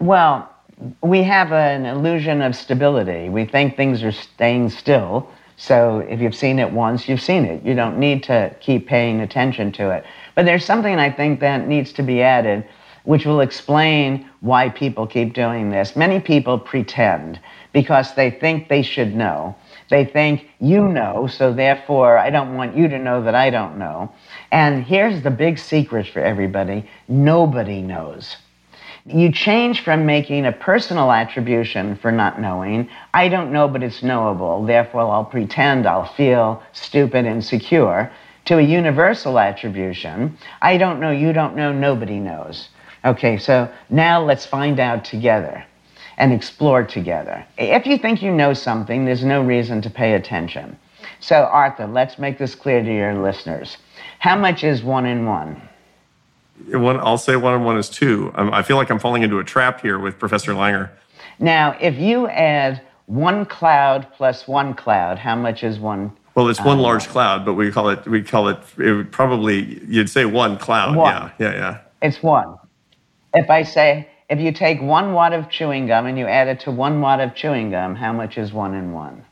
Well, 0.01 0.53
we 1.01 1.23
have 1.23 1.53
an 1.53 1.87
illusion 1.87 2.43
of 2.43 2.55
stability. 2.55 3.29
We 3.29 3.47
think 3.47 3.77
things 3.77 4.03
are 4.03 4.13
staying 4.13 4.71
still. 4.71 5.31
So 5.57 6.01
if 6.01 6.21
you've 6.21 6.35
seen 6.35 6.59
it 6.59 6.71
once, 6.71 7.09
you've 7.09 7.23
seen 7.23 7.47
it. 7.47 7.65
You 7.65 7.75
don't 7.75 7.99
need 7.99 8.23
to 8.25 8.55
keep 8.61 8.87
paying 8.87 9.21
attention 9.21 9.73
to 9.73 9.91
it. 9.91 10.05
But 10.35 10.45
there's 10.45 10.65
something 10.65 10.99
I 10.99 11.11
think 11.11 11.41
that 11.41 11.67
needs 11.67 11.93
to 11.95 12.03
be 12.03 12.21
added, 12.21 12.67
which 13.05 13.25
will 13.25 13.41
explain 13.41 14.29
why 14.41 14.69
people 14.69 15.07
keep 15.07 15.33
doing 15.33 15.71
this. 15.71 15.97
Many 15.97 16.21
people 16.21 16.59
pretend 16.59 17.41
because 17.73 18.15
they 18.15 18.31
think 18.31 18.69
they 18.69 18.83
should 18.83 19.15
know. 19.15 19.57
They 19.89 20.05
think 20.05 20.49
you 20.61 20.87
know, 20.89 21.27
so 21.27 21.55
therefore 21.55 22.19
I 22.19 22.29
don't 22.29 22.55
want 22.55 22.77
you 22.77 22.89
to 22.89 22.99
know 22.99 23.23
that 23.23 23.35
I 23.35 23.49
don't 23.49 23.79
know. 23.79 24.13
And 24.51 24.85
here's 24.85 25.23
the 25.23 25.31
big 25.31 25.59
secret 25.59 26.07
for 26.07 26.21
everybody 26.21 26.89
nobody 27.09 27.81
knows. 27.81 28.37
You 29.09 29.31
change 29.31 29.83
from 29.83 30.05
making 30.05 30.47
a 30.47 30.53
personal 30.53 31.13
attribution 31.13 31.95
for 31.95 32.11
not 32.11 32.41
knowing, 32.41 32.89
I 33.15 33.29
don't 33.29 33.53
know, 33.53 33.69
but 33.69 33.85
it's 33.85 34.03
knowable, 34.03 34.65
therefore 34.65 35.03
I'll 35.03 35.25
pretend 35.25 35.87
I'll 35.87 36.13
feel 36.15 36.61
stupid 36.73 37.25
and 37.25 37.45
secure, 37.45 38.11
to 38.47 38.59
a 38.59 38.63
universal 38.63 39.39
attribution, 39.39 40.37
I 40.61 40.77
don't 40.77 40.99
know, 40.99 41.13
you 41.13 41.33
don't 41.33 41.55
know, 41.55 41.73
nobody 41.73 42.19
knows. 42.19 42.69
Okay, 43.05 43.39
so 43.39 43.71
now 43.91 44.25
let's 44.25 44.45
find 44.45 44.81
out 44.81 45.05
together 45.05 45.65
and 46.17 46.33
explore 46.33 46.83
together. 46.83 47.47
If 47.59 47.87
you 47.87 47.99
think 47.99 48.23
you 48.23 48.33
know 48.33 48.55
something, 48.55 49.05
there's 49.05 49.25
no 49.25 49.41
reason 49.41 49.83
to 49.83 49.91
pay 49.91 50.15
attention. 50.15 50.77
So, 51.21 51.45
Arthur, 51.45 51.87
let's 51.87 52.19
make 52.19 52.39
this 52.39 52.57
clear 52.57 52.83
to 52.83 52.93
your 52.93 53.23
listeners. 53.23 53.77
How 54.19 54.37
much 54.37 54.65
is 54.65 54.83
one 54.83 55.07
in 55.07 55.27
one? 55.27 55.63
One, 56.69 56.99
I'll 57.01 57.19
say 57.19 57.37
one 57.37 57.55
and 57.55 57.65
one 57.65 57.77
is 57.77 57.89
two. 57.89 58.33
Um, 58.35 58.53
I 58.53 58.63
feel 58.63 58.77
like 58.77 58.91
I'm 58.91 58.99
falling 58.99 59.23
into 59.23 59.39
a 59.39 59.45
trap 59.45 59.81
here 59.81 59.99
with 59.99 60.19
Professor 60.19 60.53
Langer. 60.53 60.91
Now, 61.39 61.77
if 61.81 61.99
you 61.99 62.29
add 62.29 62.83
one 63.07 63.47
cloud 63.47 64.07
plus 64.13 64.49
one 64.49 64.75
cloud, 64.75 65.19
how 65.19 65.37
much 65.37 65.63
is 65.63 65.79
one? 65.79 66.13
Well, 66.35 66.49
it's 66.49 66.61
one 66.61 66.79
uh, 66.79 66.83
large 66.83 67.09
cloud, 67.09 67.45
but 67.45 67.55
we 67.55 67.71
call 67.71 67.89
it 67.89 68.07
we 68.07 68.23
call 68.23 68.49
it 68.49 68.59
it 68.79 68.93
would 68.93 69.13
probably 69.13 69.83
you'd 69.87 70.11
say 70.11 70.25
one 70.25 70.59
cloud. 70.59 70.97
One. 70.97 71.13
Yeah, 71.13 71.31
yeah, 71.39 71.53
yeah. 71.53 71.79
It's 72.03 72.23
one. 72.23 72.57
If 73.35 73.51
I 73.51 73.63
say 73.63 74.09
if 74.29 74.41
you 74.41 74.53
take 74.53 74.81
one 74.81 75.13
watt 75.13 75.33
of 75.33 75.51
chewing 75.51 75.87
gum 75.87 76.07
and 76.07 76.19
you 76.19 76.27
add 76.27 76.49
it 76.49 76.61
to 76.61 76.71
one 76.71 77.01
watt 77.01 77.21
of 77.21 77.35
chewing 77.35 77.71
gum, 77.71 77.95
how 77.95 78.13
much 78.13 78.39
is 78.39 78.53
one 78.53 78.75
in 78.75 78.93
one? 78.93 79.25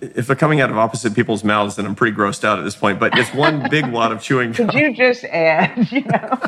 If 0.00 0.26
they're 0.26 0.36
coming 0.36 0.60
out 0.60 0.70
of 0.70 0.78
opposite 0.78 1.14
people's 1.14 1.44
mouths, 1.44 1.76
then 1.76 1.86
I'm 1.86 1.94
pretty 1.94 2.16
grossed 2.16 2.44
out 2.44 2.58
at 2.58 2.62
this 2.64 2.76
point. 2.76 2.98
But 3.00 3.18
it's 3.18 3.32
one 3.34 3.68
big 3.70 3.86
wad 3.92 4.12
of 4.12 4.22
chewing 4.22 4.52
gum. 4.52 4.68
Could 4.68 4.78
you 4.78 4.94
just 4.94 5.24
add? 5.24 5.88
You 5.96 6.02
know, 6.02 6.38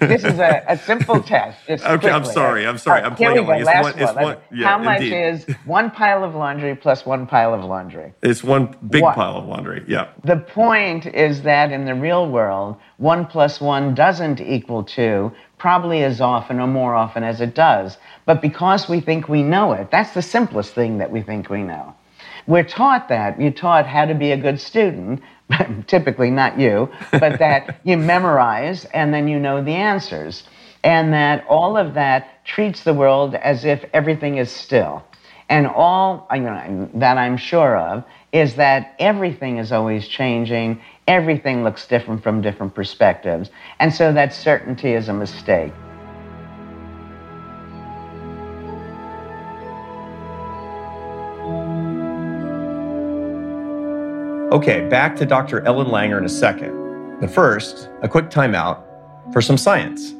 this 0.00 0.24
is 0.24 0.38
a, 0.38 0.62
a 0.68 0.76
simple 0.78 1.22
test. 1.22 1.58
okay, 1.68 1.78
quickly. 1.82 2.10
I'm 2.10 2.24
sorry. 2.24 2.66
I'm 2.66 2.78
sorry. 2.78 3.02
I'm 3.02 3.14
playing 3.16 3.38
along. 3.38 3.60
It's 3.60 3.66
one, 3.66 3.98
it's 3.98 4.12
one, 4.14 4.36
yeah, 4.52 4.66
How 4.66 4.78
much 4.78 5.00
indeed. 5.02 5.14
is 5.14 5.56
one 5.64 5.90
pile 5.90 6.22
of 6.24 6.34
laundry 6.34 6.74
plus 6.76 7.04
one 7.06 7.26
pile 7.26 7.54
of 7.54 7.64
laundry? 7.64 8.12
It's 8.22 8.44
one 8.44 8.76
big 8.88 9.02
one. 9.02 9.14
pile 9.14 9.36
of 9.36 9.46
laundry. 9.46 9.84
Yeah. 9.88 10.08
The 10.24 10.36
point 10.36 11.06
is 11.06 11.42
that 11.42 11.72
in 11.72 11.84
the 11.84 11.94
real 11.94 12.28
world, 12.30 12.76
one 12.98 13.26
plus 13.26 13.60
one 13.60 13.94
doesn't 13.94 14.40
equal 14.40 14.84
two, 14.84 15.32
probably 15.58 16.04
as 16.04 16.20
often 16.20 16.60
or 16.60 16.66
more 16.66 16.94
often 16.94 17.22
as 17.24 17.40
it 17.40 17.54
does. 17.54 17.96
But 18.26 18.42
because 18.42 18.88
we 18.88 19.00
think 19.00 19.28
we 19.28 19.42
know 19.42 19.72
it, 19.72 19.90
that's 19.90 20.14
the 20.14 20.22
simplest 20.22 20.74
thing 20.74 20.98
that 20.98 21.10
we 21.10 21.22
think 21.22 21.50
we 21.50 21.62
know. 21.62 21.94
We're 22.46 22.64
taught 22.64 23.08
that. 23.08 23.40
You're 23.40 23.52
taught 23.52 23.86
how 23.86 24.04
to 24.04 24.14
be 24.14 24.32
a 24.32 24.36
good 24.36 24.60
student, 24.60 25.22
typically 25.86 26.30
not 26.30 26.58
you, 26.58 26.88
but 27.12 27.38
that 27.38 27.80
you 27.84 27.96
memorize 27.96 28.84
and 28.86 29.12
then 29.12 29.28
you 29.28 29.38
know 29.38 29.62
the 29.62 29.74
answers. 29.74 30.44
And 30.84 31.12
that 31.12 31.46
all 31.48 31.76
of 31.76 31.94
that 31.94 32.44
treats 32.44 32.82
the 32.82 32.94
world 32.94 33.36
as 33.36 33.64
if 33.64 33.84
everything 33.92 34.38
is 34.38 34.50
still. 34.50 35.04
And 35.48 35.66
all 35.66 36.26
you 36.32 36.40
know, 36.40 36.90
that 36.94 37.18
I'm 37.18 37.36
sure 37.36 37.76
of 37.76 38.04
is 38.32 38.54
that 38.54 38.94
everything 38.98 39.58
is 39.58 39.70
always 39.70 40.08
changing, 40.08 40.80
everything 41.06 41.62
looks 41.62 41.86
different 41.86 42.22
from 42.22 42.40
different 42.40 42.74
perspectives. 42.74 43.50
And 43.78 43.92
so 43.92 44.12
that 44.12 44.32
certainty 44.32 44.94
is 44.94 45.08
a 45.08 45.12
mistake. 45.12 45.72
Okay, 54.52 54.86
back 54.86 55.16
to 55.16 55.24
Dr. 55.24 55.62
Ellen 55.62 55.86
Langer 55.86 56.18
in 56.18 56.26
a 56.26 56.28
second. 56.28 57.18
But 57.20 57.30
first, 57.30 57.88
a 58.02 58.08
quick 58.08 58.28
timeout 58.28 58.82
for 59.32 59.40
some 59.40 59.56
science. 59.56 60.12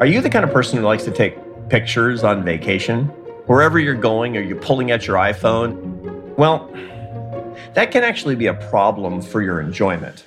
Are 0.00 0.06
you 0.06 0.20
the 0.20 0.28
kind 0.28 0.44
of 0.44 0.50
person 0.50 0.78
who 0.78 0.84
likes 0.84 1.04
to 1.04 1.12
take 1.12 1.38
pictures 1.68 2.24
on 2.24 2.42
vacation? 2.42 3.04
Wherever 3.46 3.78
you're 3.78 3.94
going, 3.94 4.36
are 4.36 4.42
you 4.42 4.56
pulling 4.56 4.90
at 4.90 5.06
your 5.06 5.18
iPhone? 5.18 6.36
Well, 6.36 6.68
that 7.74 7.92
can 7.92 8.02
actually 8.02 8.34
be 8.34 8.48
a 8.48 8.54
problem 8.54 9.22
for 9.22 9.40
your 9.40 9.60
enjoyment. 9.60 10.24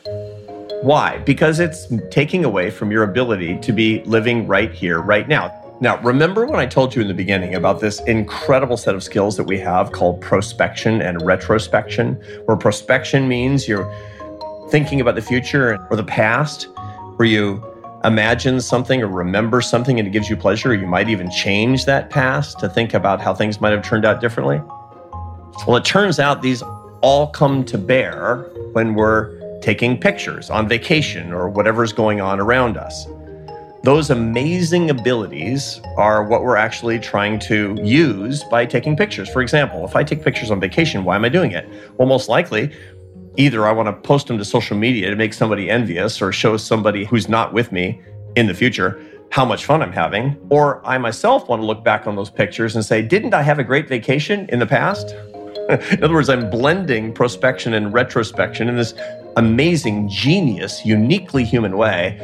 Why? 0.84 1.18
Because 1.26 1.60
it's 1.60 1.86
taking 2.12 2.46
away 2.46 2.72
from 2.72 2.92
your 2.92 3.04
ability 3.04 3.60
to 3.60 3.74
be 3.74 4.02
living 4.06 4.48
right 4.48 4.72
here, 4.72 5.02
right 5.02 5.28
now. 5.28 5.50
Now, 5.80 6.02
remember 6.02 6.48
when 6.48 6.60
I 6.60 6.66
told 6.66 6.96
you 6.96 7.04
in 7.04 7.08
the 7.08 7.14
beginning 7.14 7.54
about 7.54 7.80
this 7.80 8.00
incredible 8.02 8.78
set 8.78 8.96
of 8.96 9.04
skills 9.04 9.38
that 9.38 9.44
we 9.44 9.60
have 9.60 9.92
called 9.92 10.22
prospection 10.22 11.08
and 11.08 11.22
retrospection, 11.22 12.16
where 12.46 12.58
prospection 12.58 13.28
means 13.28 13.68
you're 13.68 13.88
thinking 14.72 15.00
about 15.02 15.14
the 15.14 15.22
future 15.22 15.78
or 15.92 15.96
the 15.96 16.04
past, 16.04 16.68
where 17.18 17.28
you 17.28 17.64
imagine 18.04 18.60
something 18.60 19.04
or 19.04 19.08
remember 19.08 19.62
something 19.62 20.00
and 20.00 20.08
it 20.08 20.12
gives 20.12 20.32
you 20.32 20.36
pleasure, 20.36 20.72
or 20.72 20.74
you 20.74 20.88
might 20.88 21.10
even 21.10 21.30
change 21.30 21.86
that 21.86 22.10
past 22.10 22.58
to 22.60 22.68
think 22.68 22.96
about 22.96 23.22
how 23.22 23.34
things 23.34 23.62
might 23.62 23.72
have 23.72 23.84
turned 23.84 24.04
out 24.04 24.20
differently? 24.20 24.60
Well, 25.68 25.76
it 25.78 25.86
turns 25.86 26.20
out 26.20 26.42
these 26.42 26.64
all 27.02 27.28
come 27.28 27.64
to 27.66 27.78
bear 27.78 28.50
when 28.72 28.96
we're 28.96 29.60
taking 29.62 30.00
pictures 30.00 30.50
on 30.50 30.68
vacation 30.68 31.32
or 31.32 31.50
whatever's 31.50 31.94
going 31.94 32.20
on 32.20 32.40
around 32.40 32.78
us. 32.78 33.06
Those 33.84 34.10
amazing 34.10 34.90
abilities 34.90 35.80
are 35.98 36.24
what 36.24 36.44
we're 36.44 36.58
actually 36.58 37.00
trying 37.00 37.40
to 37.40 37.78
use 37.82 38.44
by 38.46 38.66
taking 38.66 38.98
pictures. 38.98 39.30
For 39.30 39.42
example, 39.42 39.86
if 39.86 39.96
I 39.96 40.04
take 40.04 40.24
pictures 40.24 40.52
on 40.52 40.60
vacation, 40.60 41.04
why 41.04 41.16
am 41.16 41.24
I 41.24 41.30
doing 41.30 41.52
it? 41.52 41.70
Well, 41.98 42.08
most 42.08 42.28
likely, 42.28 42.76
either 43.38 43.66
I 43.68 43.72
want 43.72 43.88
to 43.88 43.94
post 43.94 44.28
them 44.28 44.38
to 44.40 44.46
social 44.46 44.76
media 44.76 45.10
to 45.10 45.16
make 45.16 45.34
somebody 45.34 45.70
envious 45.70 46.22
or 46.22 46.32
show 46.32 46.58
somebody 46.58 47.06
who's 47.06 47.30
not 47.30 47.54
with 47.54 47.72
me 47.72 48.02
in 48.36 48.48
the 48.48 48.54
future 48.54 49.02
how 49.30 49.46
much 49.46 49.66
fun 49.66 49.82
I'm 49.82 49.92
having, 49.92 50.38
or 50.50 50.86
I 50.86 50.98
myself 50.98 51.48
want 51.50 51.62
to 51.62 51.66
look 51.66 51.84
back 51.84 52.08
on 52.08 52.16
those 52.16 52.30
pictures 52.30 52.76
and 52.76 52.84
say, 52.84 53.02
didn't 53.02 53.34
I 53.34 53.42
have 53.42 53.60
a 53.60 53.64
great 53.64 53.88
vacation 53.88 54.48
in 54.50 54.60
the 54.60 54.66
past? 54.66 55.12
in 55.70 56.04
other 56.04 56.14
words, 56.14 56.30
I'm 56.30 56.50
blending 56.50 57.14
prospection 57.14 57.74
and 57.74 57.94
retrospection 57.94 58.70
in 58.70 58.78
this 58.78 58.94
amazing, 59.36 60.10
genius, 60.10 60.86
uniquely 60.86 61.44
human 61.44 61.78
way 61.78 62.18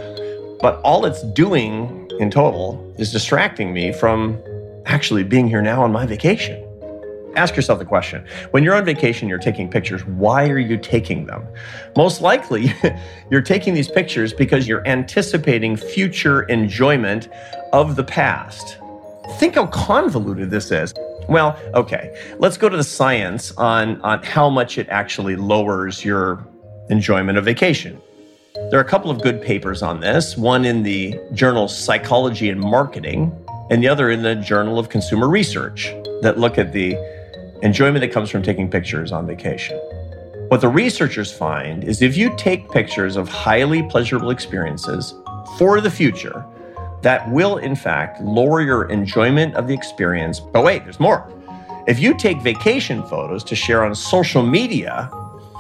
but 0.63 0.79
all 0.79 1.05
it's 1.05 1.21
doing 1.33 2.09
in 2.21 2.31
total 2.31 2.95
is 2.97 3.11
distracting 3.11 3.73
me 3.73 3.91
from 3.91 4.41
actually 4.85 5.21
being 5.21 5.45
here 5.45 5.61
now 5.61 5.83
on 5.83 5.91
my 5.91 6.05
vacation. 6.05 6.57
Ask 7.35 7.57
yourself 7.57 7.79
the 7.79 7.85
question 7.85 8.25
when 8.51 8.63
you're 8.63 8.73
on 8.73 8.85
vacation, 8.85 9.27
you're 9.27 9.39
taking 9.39 9.69
pictures, 9.69 10.05
why 10.05 10.47
are 10.47 10.57
you 10.57 10.77
taking 10.77 11.25
them? 11.25 11.45
Most 11.97 12.21
likely, 12.21 12.73
you're 13.29 13.41
taking 13.41 13.73
these 13.73 13.89
pictures 13.89 14.31
because 14.31 14.65
you're 14.65 14.87
anticipating 14.87 15.75
future 15.75 16.43
enjoyment 16.43 17.27
of 17.73 17.97
the 17.97 18.03
past. 18.05 18.77
Think 19.39 19.55
how 19.55 19.67
convoluted 19.67 20.49
this 20.49 20.71
is. 20.71 20.93
Well, 21.27 21.59
okay, 21.73 22.17
let's 22.39 22.55
go 22.55 22.69
to 22.69 22.77
the 22.77 22.85
science 22.85 23.51
on, 23.57 23.99
on 23.99 24.23
how 24.23 24.49
much 24.49 24.77
it 24.77 24.87
actually 24.87 25.35
lowers 25.35 26.05
your 26.05 26.47
enjoyment 26.89 27.37
of 27.37 27.43
vacation. 27.43 28.01
There 28.55 28.77
are 28.77 28.83
a 28.83 28.87
couple 28.87 29.09
of 29.09 29.23
good 29.23 29.41
papers 29.41 29.81
on 29.81 29.99
this, 29.99 30.37
one 30.37 30.63
in 30.63 30.83
the 30.83 31.19
journal 31.33 31.67
Psychology 31.67 32.51
and 32.51 32.61
Marketing, 32.61 33.35
and 33.71 33.81
the 33.81 33.87
other 33.87 34.11
in 34.11 34.21
the 34.21 34.35
Journal 34.35 34.77
of 34.77 34.89
Consumer 34.89 35.27
Research 35.27 35.85
that 36.21 36.37
look 36.37 36.59
at 36.59 36.71
the 36.71 36.95
enjoyment 37.63 38.01
that 38.01 38.11
comes 38.11 38.29
from 38.29 38.43
taking 38.43 38.69
pictures 38.69 39.11
on 39.11 39.25
vacation. 39.25 39.75
What 40.49 40.61
the 40.61 40.67
researchers 40.67 41.31
find 41.31 41.83
is 41.83 42.03
if 42.03 42.15
you 42.15 42.31
take 42.37 42.69
pictures 42.69 43.15
of 43.15 43.27
highly 43.27 43.81
pleasurable 43.89 44.29
experiences 44.29 45.15
for 45.57 45.81
the 45.81 45.89
future, 45.89 46.45
that 47.01 47.27
will 47.31 47.57
in 47.57 47.75
fact 47.75 48.21
lower 48.21 48.61
your 48.61 48.87
enjoyment 48.89 49.55
of 49.55 49.67
the 49.67 49.73
experience. 49.73 50.39
But 50.39 50.63
wait, 50.63 50.83
there's 50.83 50.99
more. 50.99 51.27
If 51.87 51.99
you 51.99 52.15
take 52.15 52.39
vacation 52.41 53.01
photos 53.07 53.43
to 53.45 53.55
share 53.55 53.83
on 53.83 53.95
social 53.95 54.43
media, 54.43 55.09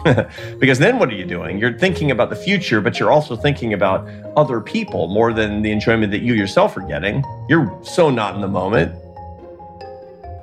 because 0.59 0.79
then 0.79 0.99
what 0.99 1.09
are 1.09 1.15
you 1.15 1.25
doing? 1.25 1.57
You're 1.57 1.77
thinking 1.77 2.11
about 2.11 2.29
the 2.29 2.35
future, 2.35 2.81
but 2.81 2.99
you're 2.99 3.11
also 3.11 3.35
thinking 3.35 3.73
about 3.73 4.07
other 4.35 4.59
people 4.59 5.07
more 5.07 5.31
than 5.31 5.61
the 5.61 5.71
enjoyment 5.71 6.11
that 6.11 6.21
you 6.21 6.33
yourself 6.33 6.75
are 6.75 6.87
getting. 6.87 7.23
You're 7.47 7.79
so 7.83 8.09
not 8.09 8.35
in 8.35 8.41
the 8.41 8.47
moment. 8.47 8.93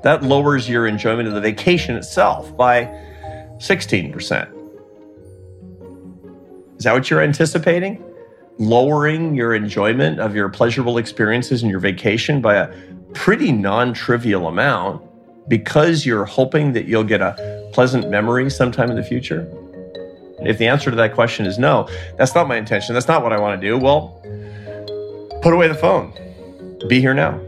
That 0.02 0.22
lowers 0.22 0.68
your 0.68 0.86
enjoyment 0.86 1.28
of 1.28 1.34
the 1.34 1.40
vacation 1.40 1.96
itself 1.96 2.56
by 2.56 2.84
16%. 3.58 4.56
Is 6.78 6.84
that 6.84 6.94
what 6.94 7.10
you're 7.10 7.20
anticipating? 7.20 8.02
Lowering 8.58 9.34
your 9.34 9.54
enjoyment 9.54 10.20
of 10.20 10.34
your 10.34 10.48
pleasurable 10.48 10.96
experiences 10.96 11.62
and 11.62 11.70
your 11.70 11.80
vacation 11.80 12.40
by 12.40 12.56
a 12.56 12.74
pretty 13.12 13.52
non 13.52 13.92
trivial 13.92 14.46
amount 14.46 15.02
because 15.50 16.06
you're 16.06 16.24
hoping 16.24 16.72
that 16.74 16.86
you'll 16.86 17.04
get 17.04 17.20
a 17.20 17.68
pleasant 17.72 18.08
memory 18.08 18.48
sometime 18.48 18.88
in 18.88 18.96
the 18.96 19.02
future? 19.02 19.50
If 20.38 20.58
the 20.58 20.68
answer 20.68 20.90
to 20.90 20.96
that 20.96 21.12
question 21.12 21.44
is 21.44 21.58
no, 21.58 21.88
that's 22.16 22.34
not 22.34 22.48
my 22.48 22.56
intention, 22.56 22.94
that's 22.94 23.08
not 23.08 23.22
what 23.22 23.32
I 23.32 23.40
want 23.40 23.60
to 23.60 23.66
do, 23.66 23.76
well, 23.76 24.22
put 25.42 25.52
away 25.52 25.66
the 25.68 25.74
phone. 25.74 26.14
Be 26.88 27.00
here 27.00 27.12
now. 27.12 27.38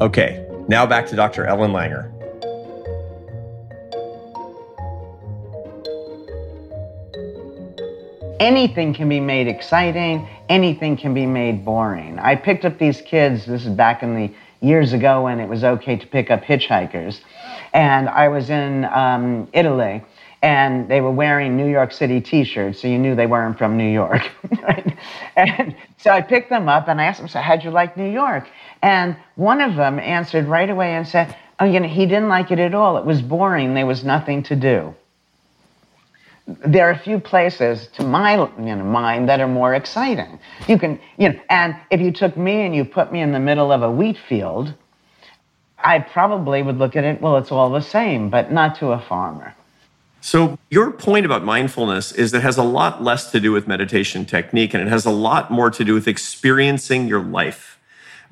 Okay, 0.00 0.46
now 0.68 0.84
back 0.84 1.06
to 1.06 1.16
Dr. 1.16 1.46
Ellen 1.46 1.72
Langer. 1.72 2.12
Anything 8.40 8.94
can 8.94 9.08
be 9.08 9.20
made 9.20 9.48
exciting, 9.48 10.28
anything 10.48 10.96
can 10.96 11.14
be 11.14 11.26
made 11.26 11.64
boring. 11.64 12.18
I 12.18 12.36
picked 12.36 12.64
up 12.64 12.78
these 12.78 13.00
kids, 13.00 13.46
this 13.46 13.64
is 13.64 13.74
back 13.74 14.02
in 14.02 14.14
the 14.14 14.32
years 14.60 14.92
ago 14.92 15.24
when 15.24 15.40
it 15.40 15.48
was 15.48 15.64
okay 15.64 15.96
to 15.96 16.06
pick 16.06 16.30
up 16.30 16.42
hitchhikers, 16.42 17.20
and 17.72 18.08
I 18.08 18.28
was 18.28 18.50
in 18.50 18.84
um, 18.86 19.48
Italy. 19.52 20.02
And 20.42 20.88
they 20.88 21.00
were 21.00 21.10
wearing 21.10 21.56
New 21.56 21.66
York 21.66 21.92
City 21.92 22.20
t 22.20 22.44
shirts, 22.44 22.80
so 22.80 22.88
you 22.88 22.98
knew 22.98 23.16
they 23.16 23.26
weren't 23.26 23.56
from 23.56 23.76
New 23.76 23.90
York. 23.90 24.30
right? 24.62 24.96
And 25.34 25.74
so 25.96 26.10
I 26.10 26.20
picked 26.20 26.50
them 26.50 26.68
up 26.68 26.88
and 26.88 27.00
I 27.00 27.06
asked 27.06 27.20
them, 27.20 27.28
so 27.28 27.40
how'd 27.40 27.64
you 27.64 27.70
like 27.70 27.96
New 27.96 28.08
York? 28.08 28.46
And 28.82 29.16
one 29.36 29.62
of 29.62 29.76
them 29.76 29.98
answered 29.98 30.44
right 30.44 30.68
away 30.68 30.94
and 30.94 31.08
said, 31.08 31.34
Oh, 31.58 31.64
you 31.64 31.80
know, 31.80 31.88
he 31.88 32.04
didn't 32.04 32.28
like 32.28 32.50
it 32.50 32.58
at 32.58 32.74
all. 32.74 32.98
It 32.98 33.06
was 33.06 33.22
boring. 33.22 33.72
There 33.72 33.86
was 33.86 34.04
nothing 34.04 34.42
to 34.44 34.54
do 34.54 34.94
there 36.46 36.86
are 36.88 36.92
a 36.92 36.98
few 36.98 37.18
places 37.18 37.88
to 37.94 38.04
my 38.04 38.36
you 38.36 38.76
know, 38.76 38.84
mind 38.84 39.28
that 39.28 39.40
are 39.40 39.48
more 39.48 39.74
exciting. 39.74 40.38
You 40.68 40.78
can, 40.78 41.00
you 41.18 41.30
know, 41.30 41.40
and 41.50 41.76
if 41.90 42.00
you 42.00 42.12
took 42.12 42.36
me 42.36 42.62
and 42.62 42.74
you 42.74 42.84
put 42.84 43.12
me 43.12 43.20
in 43.20 43.32
the 43.32 43.40
middle 43.40 43.72
of 43.72 43.82
a 43.82 43.90
wheat 43.90 44.16
field, 44.28 44.72
I 45.78 45.98
probably 45.98 46.62
would 46.62 46.78
look 46.78 46.94
at 46.96 47.04
it, 47.04 47.20
well, 47.20 47.36
it's 47.36 47.50
all 47.50 47.70
the 47.70 47.80
same, 47.80 48.30
but 48.30 48.52
not 48.52 48.78
to 48.78 48.92
a 48.92 48.98
farmer. 48.98 49.54
So, 50.20 50.58
your 50.70 50.90
point 50.90 51.26
about 51.26 51.44
mindfulness 51.44 52.10
is 52.10 52.32
that 52.32 52.38
it 52.38 52.42
has 52.42 52.58
a 52.58 52.64
lot 52.64 53.02
less 53.02 53.30
to 53.30 53.38
do 53.38 53.52
with 53.52 53.68
meditation 53.68 54.24
technique 54.24 54.74
and 54.74 54.82
it 54.82 54.88
has 54.88 55.04
a 55.04 55.10
lot 55.10 55.50
more 55.50 55.70
to 55.70 55.84
do 55.84 55.94
with 55.94 56.08
experiencing 56.08 57.06
your 57.06 57.22
life, 57.22 57.78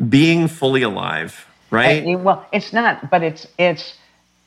being 0.09 0.49
fully 0.49 0.83
alive, 0.83 1.47
right? 1.71 2.04
well, 2.18 2.47
it's 2.52 2.73
not, 2.73 3.11
but 3.11 3.23
it's, 3.23 3.47
it's 3.59 3.94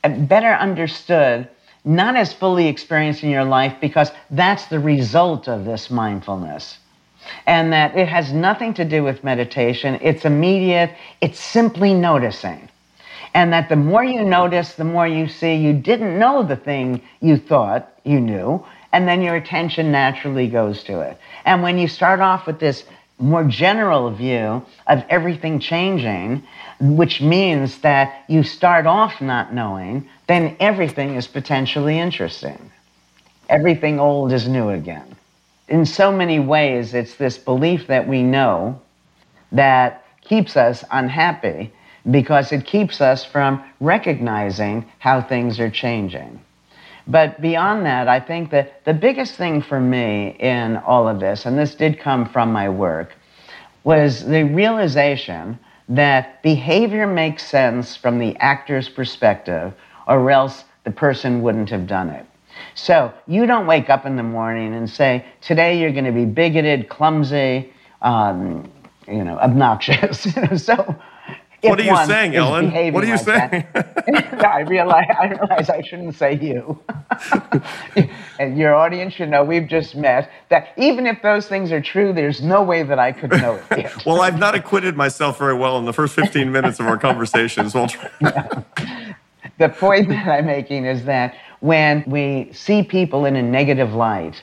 better 0.02 0.52
understood 0.52 1.48
not 1.84 2.16
as 2.16 2.32
fully 2.32 2.68
experienced 2.68 3.22
in 3.22 3.30
your 3.30 3.44
life 3.44 3.74
because 3.80 4.10
that's 4.30 4.66
the 4.66 4.80
result 4.80 5.48
of 5.48 5.64
this 5.64 5.90
mindfulness. 5.90 6.78
And 7.46 7.72
that 7.72 7.96
it 7.96 8.08
has 8.08 8.32
nothing 8.32 8.74
to 8.74 8.84
do 8.84 9.02
with 9.02 9.22
meditation. 9.24 9.98
It's 10.02 10.24
immediate. 10.24 10.94
It's 11.20 11.40
simply 11.40 11.94
noticing. 11.94 12.68
And 13.34 13.52
that 13.52 13.68
the 13.68 13.76
more 13.76 14.04
you 14.04 14.24
notice, 14.24 14.74
the 14.74 14.84
more 14.84 15.06
you 15.06 15.28
see 15.28 15.54
you 15.54 15.74
didn't 15.74 16.18
know 16.18 16.42
the 16.42 16.56
thing 16.56 17.02
you 17.20 17.36
thought 17.36 17.92
you 18.04 18.20
knew. 18.20 18.64
And 18.92 19.06
then 19.06 19.20
your 19.20 19.36
attention 19.36 19.92
naturally 19.92 20.48
goes 20.48 20.82
to 20.84 21.00
it. 21.00 21.18
And 21.44 21.62
when 21.62 21.78
you 21.78 21.88
start 21.88 22.20
off 22.20 22.46
with 22.46 22.58
this 22.58 22.84
more 23.18 23.44
general 23.44 24.10
view 24.10 24.64
of 24.86 25.04
everything 25.10 25.58
changing, 25.58 26.42
which 26.80 27.20
means 27.20 27.78
that 27.78 28.24
you 28.28 28.42
start 28.42 28.86
off 28.86 29.20
not 29.20 29.52
knowing, 29.52 30.08
then 30.28 30.56
everything 30.60 31.16
is 31.16 31.26
potentially 31.26 31.98
interesting. 31.98 32.70
Everything 33.48 33.98
old 33.98 34.32
is 34.32 34.46
new 34.46 34.68
again. 34.68 35.16
In 35.68 35.84
so 35.84 36.12
many 36.12 36.38
ways, 36.38 36.94
it's 36.94 37.16
this 37.16 37.38
belief 37.38 37.88
that 37.88 38.06
we 38.06 38.22
know 38.22 38.80
that 39.52 40.04
keeps 40.22 40.56
us 40.56 40.84
unhappy 40.90 41.72
because 42.10 42.52
it 42.52 42.64
keeps 42.64 43.00
us 43.00 43.24
from 43.24 43.62
recognizing 43.80 44.86
how 44.98 45.20
things 45.20 45.58
are 45.58 45.70
changing. 45.70 46.40
But 47.06 47.40
beyond 47.40 47.86
that, 47.86 48.06
I 48.06 48.20
think 48.20 48.50
that 48.50 48.84
the 48.84 48.92
biggest 48.92 49.34
thing 49.34 49.62
for 49.62 49.80
me 49.80 50.36
in 50.38 50.76
all 50.76 51.08
of 51.08 51.20
this, 51.20 51.46
and 51.46 51.58
this 51.58 51.74
did 51.74 51.98
come 51.98 52.28
from 52.28 52.52
my 52.52 52.68
work, 52.68 53.14
was 53.82 54.26
the 54.26 54.44
realization 54.44 55.58
that 55.88 56.42
behavior 56.42 57.06
makes 57.06 57.46
sense 57.46 57.96
from 57.96 58.18
the 58.18 58.36
actor's 58.36 58.90
perspective, 58.90 59.72
or 60.08 60.30
else 60.30 60.64
the 60.84 60.90
person 60.90 61.42
wouldn't 61.42 61.70
have 61.70 61.86
done 61.86 62.08
it. 62.08 62.26
So 62.74 63.12
you 63.26 63.46
don't 63.46 63.66
wake 63.66 63.90
up 63.90 64.06
in 64.06 64.16
the 64.16 64.22
morning 64.22 64.74
and 64.74 64.88
say, 64.88 65.24
today 65.40 65.78
you're 65.78 65.92
going 65.92 66.06
to 66.06 66.12
be 66.12 66.24
bigoted, 66.24 66.88
clumsy, 66.88 67.72
um, 68.02 68.70
you 69.06 69.22
know, 69.22 69.38
obnoxious. 69.38 70.26
so 70.64 70.96
what 71.62 71.80
are 71.80 71.82
you 71.82 72.06
saying, 72.06 72.36
Ellen? 72.36 72.66
What 72.92 73.02
are 73.02 73.06
you 73.06 73.16
like 73.16 73.20
saying? 73.20 73.66
I 74.44 74.60
realize 74.60 75.06
I 75.18 75.26
realize 75.26 75.70
I 75.70 75.82
shouldn't 75.82 76.14
say 76.14 76.38
you. 76.38 76.80
and 78.38 78.56
your 78.56 78.74
audience 78.76 79.14
should 79.14 79.28
know 79.28 79.42
we've 79.42 79.66
just 79.66 79.96
met. 79.96 80.30
That 80.50 80.68
even 80.76 81.06
if 81.06 81.20
those 81.20 81.48
things 81.48 81.72
are 81.72 81.80
true, 81.80 82.12
there's 82.12 82.42
no 82.42 82.62
way 82.62 82.84
that 82.84 82.98
I 83.00 83.10
could 83.10 83.30
know 83.32 83.60
it 83.70 83.78
yet. 83.78 84.06
well, 84.06 84.20
I've 84.20 84.38
not 84.38 84.54
acquitted 84.54 84.96
myself 84.96 85.38
very 85.38 85.54
well 85.54 85.78
in 85.78 85.84
the 85.84 85.92
first 85.92 86.14
15 86.14 86.50
minutes 86.52 86.78
of 86.78 86.86
our 86.86 86.98
conversation. 86.98 87.68
So 87.70 87.80
I'll 87.80 87.88
try. 87.88 88.10
yeah. 88.20 88.62
The 89.58 89.68
point 89.68 90.08
that 90.10 90.28
I'm 90.28 90.46
making 90.46 90.84
is 90.84 91.04
that 91.04 91.34
when 91.60 92.04
we 92.06 92.50
see 92.52 92.82
people 92.82 93.26
in 93.26 93.36
a 93.36 93.42
negative 93.42 93.92
light, 93.92 94.42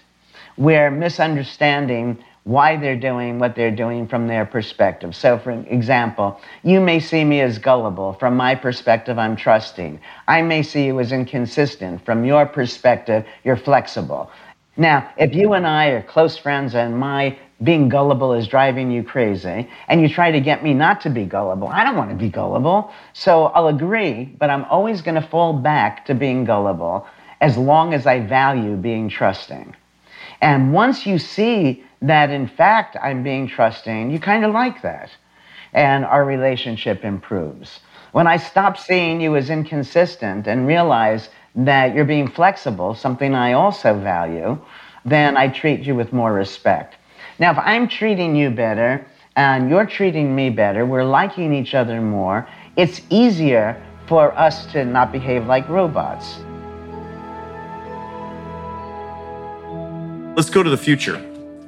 we're 0.58 0.92
misunderstanding 0.92 2.24
why 2.44 2.78
they're 2.78 2.96
doing 2.96 3.40
what 3.40 3.56
they're 3.56 3.76
doing 3.76 4.08
from 4.08 4.28
their 4.28 4.46
perspective. 4.46 5.16
So, 5.16 5.40
for 5.40 5.52
example, 5.52 6.40
you 6.64 6.80
may 6.80 7.00
see 7.00 7.24
me 7.24 7.42
as 7.42 7.58
gullible. 7.58 8.14
From 8.14 8.38
my 8.38 8.54
perspective, 8.54 9.18
I'm 9.18 9.36
trusting. 9.36 10.00
I 10.28 10.44
may 10.44 10.62
see 10.62 10.86
you 10.86 11.00
as 11.00 11.12
inconsistent. 11.12 12.06
From 12.06 12.24
your 12.24 12.46
perspective, 12.46 13.26
you're 13.44 13.58
flexible. 13.58 14.30
Now, 14.78 15.10
if 15.18 15.34
you 15.34 15.54
and 15.54 15.66
I 15.66 15.88
are 15.88 16.02
close 16.02 16.38
friends 16.38 16.76
and 16.76 16.98
my 16.98 17.38
being 17.64 17.88
gullible 17.88 18.34
is 18.34 18.48
driving 18.48 18.92
you 18.92 19.02
crazy, 19.02 19.70
and 19.88 20.02
you 20.02 20.10
try 20.10 20.32
to 20.32 20.42
get 20.42 20.62
me 20.62 20.74
not 20.74 21.00
to 21.02 21.10
be 21.10 21.24
gullible, 21.24 21.70
I 21.70 21.86
don't 21.86 21.96
want 21.96 22.10
to 22.10 22.16
be 22.16 22.30
gullible. 22.30 22.92
So 23.14 23.46
I'll 23.46 23.70
agree, 23.70 24.26
but 24.26 24.50
I'm 24.50 24.66
always 24.66 25.02
going 25.02 25.16
to 25.16 25.26
fall 25.28 25.54
back 25.54 26.06
to 26.08 26.16
being 26.16 26.44
gullible 26.44 27.08
as 27.40 27.58
long 27.58 27.94
as 27.94 28.06
I 28.06 28.20
value 28.20 28.76
being 28.76 29.08
trusting. 29.08 29.74
And 30.42 30.74
once 30.74 31.06
you 31.06 31.18
see 31.18 31.84
that 32.02 32.30
in 32.30 32.48
fact 32.48 32.98
I'm 33.02 33.24
being 33.24 33.48
trusting, 33.48 34.12
you 34.12 34.20
kind 34.20 34.44
of 34.44 34.52
like 34.52 34.82
that. 34.82 35.10
And 35.74 36.06
our 36.06 36.26
relationship 36.26 37.06
improves. 37.06 37.80
When 38.12 38.28
I 38.28 38.38
stop 38.38 38.78
seeing 38.78 39.22
you 39.22 39.36
as 39.36 39.50
inconsistent 39.50 40.48
and 40.48 40.68
realize 40.68 41.30
that 41.56 41.96
you're 41.96 42.06
being 42.06 42.28
flexible, 42.28 42.94
something 42.94 43.34
I 43.34 43.54
also 43.54 43.98
value, 43.98 44.58
then 45.06 45.38
I 45.38 45.48
treat 45.48 45.82
you 45.82 45.96
with 45.96 46.12
more 46.12 46.34
respect. 46.34 46.96
Now, 47.40 47.52
if 47.52 47.58
I'm 47.58 47.88
treating 47.88 48.36
you 48.36 48.50
better 48.50 49.06
and 49.36 49.70
you're 49.70 49.86
treating 49.86 50.36
me 50.36 50.50
better, 50.50 50.86
we're 50.86 51.04
liking 51.04 51.54
each 51.54 51.74
other 51.74 52.02
more, 52.02 52.48
it's 52.76 53.02
easier 53.10 53.82
for 54.08 54.38
us 54.38 54.66
to 54.68 54.86
not 54.86 55.12
behave 55.12 55.46
like 55.46 55.68
robots. 55.70 56.40
Let's 60.36 60.50
go 60.50 60.64
to 60.64 60.70
the 60.70 60.78
future. 60.78 61.24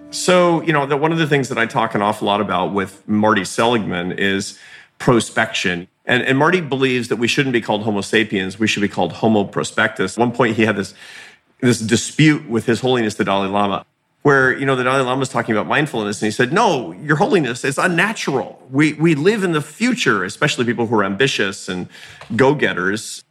So, 0.09 0.61
you 0.63 0.73
know, 0.73 0.85
one 0.97 1.11
of 1.11 1.17
the 1.17 1.27
things 1.27 1.49
that 1.49 1.57
I 1.57 1.65
talk 1.65 1.95
an 1.95 2.01
awful 2.01 2.27
lot 2.27 2.41
about 2.41 2.73
with 2.73 3.07
Marty 3.07 3.45
Seligman 3.45 4.13
is 4.13 4.57
prospection. 4.99 5.87
And, 6.05 6.23
and 6.23 6.37
Marty 6.37 6.61
believes 6.61 7.09
that 7.09 7.17
we 7.17 7.27
shouldn't 7.27 7.53
be 7.53 7.61
called 7.61 7.83
Homo 7.83 8.01
sapiens, 8.01 8.57
we 8.57 8.67
should 8.67 8.81
be 8.81 8.87
called 8.87 9.11
Homo 9.13 9.43
prospectus. 9.43 10.17
At 10.17 10.19
one 10.19 10.31
point, 10.31 10.55
he 10.55 10.65
had 10.65 10.75
this, 10.75 10.93
this 11.59 11.79
dispute 11.79 12.49
with 12.49 12.65
His 12.65 12.79
Holiness 12.79 13.15
the 13.15 13.25
Dalai 13.25 13.49
Lama, 13.49 13.85
where, 14.21 14.57
you 14.57 14.65
know, 14.65 14.75
the 14.75 14.83
Dalai 14.83 15.01
Lama 15.01 15.19
was 15.19 15.29
talking 15.29 15.53
about 15.53 15.67
mindfulness, 15.67 16.21
and 16.21 16.27
he 16.27 16.31
said, 16.31 16.53
No, 16.53 16.93
Your 16.93 17.17
Holiness, 17.17 17.63
it's 17.63 17.77
unnatural. 17.77 18.65
We, 18.71 18.93
we 18.93 19.15
live 19.15 19.43
in 19.43 19.51
the 19.51 19.61
future, 19.61 20.23
especially 20.23 20.65
people 20.65 20.87
who 20.87 20.95
are 20.95 21.03
ambitious 21.03 21.67
and 21.67 21.89
go 22.35 22.55
getters. 22.55 23.23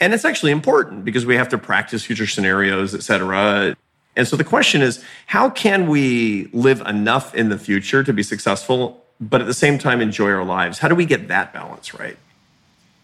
And 0.00 0.12
it's 0.12 0.24
actually 0.24 0.52
important 0.52 1.04
because 1.04 1.24
we 1.24 1.36
have 1.36 1.48
to 1.50 1.58
practice 1.58 2.04
future 2.04 2.26
scenarios, 2.26 2.94
et 2.94 3.02
cetera. 3.02 3.76
And 4.16 4.28
so 4.28 4.36
the 4.36 4.44
question 4.44 4.82
is 4.82 5.04
how 5.26 5.50
can 5.50 5.88
we 5.88 6.48
live 6.52 6.80
enough 6.82 7.34
in 7.34 7.48
the 7.48 7.58
future 7.58 8.04
to 8.04 8.12
be 8.12 8.22
successful, 8.22 9.03
but 9.20 9.40
at 9.40 9.46
the 9.46 9.54
same 9.54 9.78
time 9.78 10.00
enjoy 10.00 10.30
our 10.30 10.44
lives? 10.44 10.78
How 10.78 10.88
do 10.88 10.94
we 10.94 11.06
get 11.06 11.28
that 11.28 11.52
balance 11.52 11.94
right? 11.94 12.16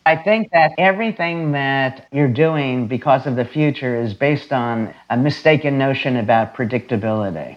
I 0.07 0.17
think 0.17 0.51
that 0.53 0.73
everything 0.79 1.53
that 1.53 2.09
you're 2.11 2.29
doing 2.29 2.87
because 2.87 3.27
of 3.27 3.37
the 3.37 3.45
future 3.45 4.01
is 4.01 4.15
based 4.15 4.53
on 4.53 4.95
a 5.11 5.17
mistaken 5.17 5.79
notion 5.79 6.17
about 6.17 6.55
predictability. 6.55 7.57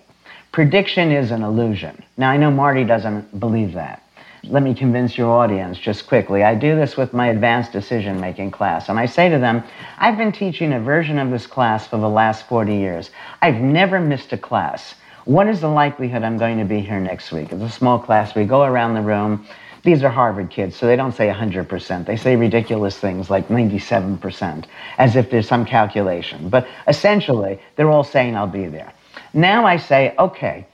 Prediction 0.52 1.12
is 1.12 1.32
an 1.32 1.42
illusion. 1.42 2.04
Now, 2.18 2.30
I 2.30 2.38
know 2.38 2.52
Marty 2.52 2.84
doesn't 2.84 3.40
believe 3.40 3.74
that 3.74 4.04
let 4.46 4.62
me 4.62 4.74
convince 4.74 5.18
your 5.18 5.32
audience 5.32 5.78
just 5.78 6.08
quickly. 6.08 6.44
I 6.44 6.56
do 6.56 6.76
this 6.76 6.98
with 6.98 7.14
my 7.14 7.28
advanced 7.28 7.72
decision 7.72 8.20
making 8.20 8.52
class, 8.52 8.90
and 8.90 9.00
I 9.00 9.06
say 9.06 9.30
to 9.30 9.40
them, 9.40 9.64
I've 9.98 10.18
been 10.18 10.34
teaching 10.34 10.74
a 10.74 10.80
version 10.80 11.18
of 11.18 11.32
this 11.32 11.48
class 11.48 11.88
for 11.88 11.98
the 11.98 12.10
last 12.10 12.48
40 12.48 12.76
years. 12.76 13.12
I've 13.42 13.62
never 13.62 14.02
missed 14.02 14.34
a 14.34 14.38
class. 14.38 14.96
What 15.26 15.48
is 15.48 15.62
the 15.62 15.70
likelihood 15.70 16.24
I'm 16.24 16.38
going 16.38 16.58
to 16.58 16.66
be 16.66 16.82
here 16.82 17.00
next 17.00 17.32
week? 17.32 17.54
It's 17.54 17.62
a 17.62 17.70
small 17.70 17.98
class. 17.98 18.36
We 18.36 18.44
go 18.44 18.64
around 18.64 18.94
the 18.94 19.02
room. 19.02 19.48
These 19.84 20.04
are 20.04 20.10
Harvard 20.10 20.50
kids, 20.50 20.76
so 20.76 20.86
they 20.86 20.98
don't 20.98 21.14
say 21.14 21.28
100%. 21.28 22.06
They 22.06 22.18
say 22.18 22.36
ridiculous 22.36 22.98
things 22.98 23.30
like 23.30 23.48
97%, 23.48 24.66
as 24.98 25.16
if 25.16 25.30
there's 25.30 25.48
some 25.48 25.66
calculation. 25.66 26.50
But 26.50 26.68
essentially, 26.90 27.60
they're 27.76 27.90
all 27.90 28.04
saying, 28.04 28.36
I'll 28.36 28.48
be 28.48 28.66
there. 28.68 28.92
Now 29.34 29.66
I 29.66 29.78
say, 29.78 30.14
okay, 30.20 30.66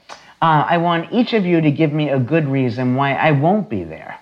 uh, 0.42 0.66
I 0.68 0.78
want 0.78 1.12
each 1.12 1.32
of 1.32 1.46
you 1.46 1.60
to 1.60 1.70
give 1.70 1.92
me 1.92 2.08
a 2.08 2.18
good 2.18 2.48
reason 2.48 2.96
why 2.96 3.14
I 3.14 3.30
won't 3.30 3.68
be 3.68 3.84
there. 3.84 4.18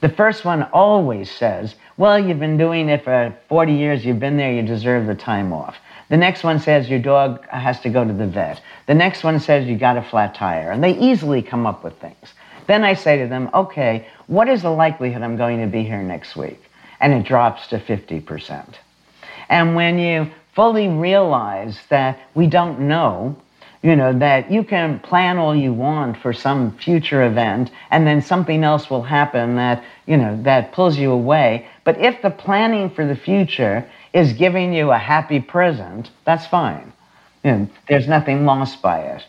The 0.00 0.08
first 0.08 0.44
one 0.44 0.62
always 0.72 1.30
says, 1.30 1.74
Well, 1.96 2.18
you've 2.18 2.38
been 2.38 2.56
doing 2.56 2.88
it 2.88 3.02
for 3.02 3.36
40 3.48 3.72
years, 3.72 4.04
you've 4.04 4.20
been 4.20 4.36
there, 4.36 4.52
you 4.52 4.62
deserve 4.62 5.06
the 5.06 5.14
time 5.14 5.52
off. 5.52 5.76
The 6.08 6.16
next 6.16 6.42
one 6.42 6.58
says 6.58 6.88
your 6.88 6.98
dog 6.98 7.46
has 7.48 7.80
to 7.80 7.90
go 7.90 8.04
to 8.04 8.12
the 8.12 8.26
vet. 8.26 8.62
The 8.86 8.94
next 8.94 9.24
one 9.24 9.40
says 9.40 9.66
you 9.66 9.76
got 9.76 9.96
a 9.96 10.02
flat 10.02 10.34
tire. 10.34 10.70
And 10.70 10.82
they 10.82 10.96
easily 10.98 11.42
come 11.42 11.66
up 11.66 11.84
with 11.84 11.98
things. 11.98 12.32
Then 12.66 12.84
I 12.84 12.94
say 12.94 13.18
to 13.18 13.28
them, 13.28 13.50
okay, 13.52 14.06
what 14.26 14.48
is 14.48 14.62
the 14.62 14.70
likelihood 14.70 15.22
I'm 15.22 15.36
going 15.36 15.60
to 15.60 15.66
be 15.66 15.82
here 15.84 16.02
next 16.02 16.36
week? 16.36 16.62
And 17.00 17.12
it 17.12 17.24
drops 17.24 17.66
to 17.68 17.78
50%. 17.78 18.74
And 19.48 19.74
when 19.74 19.98
you 19.98 20.30
fully 20.54 20.88
realize 20.88 21.78
that 21.88 22.18
we 22.34 22.46
don't 22.46 22.80
know, 22.80 23.36
you 23.82 23.94
know, 23.94 24.18
that 24.18 24.50
you 24.50 24.64
can 24.64 24.98
plan 25.00 25.38
all 25.38 25.54
you 25.54 25.72
want 25.72 26.16
for 26.16 26.32
some 26.32 26.76
future 26.78 27.24
event 27.24 27.70
and 27.90 28.06
then 28.06 28.20
something 28.20 28.64
else 28.64 28.90
will 28.90 29.04
happen 29.04 29.54
that, 29.56 29.84
you 30.06 30.16
know, 30.16 30.40
that 30.42 30.72
pulls 30.72 30.98
you 30.98 31.12
away. 31.12 31.68
But 31.84 31.98
if 31.98 32.20
the 32.22 32.30
planning 32.30 32.90
for 32.90 33.06
the 33.06 33.14
future 33.14 33.88
is 34.12 34.32
giving 34.32 34.72
you 34.72 34.90
a 34.90 34.98
happy 34.98 35.40
present, 35.40 36.10
that's 36.24 36.46
fine. 36.46 36.92
You 37.44 37.52
know, 37.52 37.68
there's 37.88 38.08
nothing 38.08 38.44
lost 38.44 38.82
by 38.82 39.00
it. 39.00 39.24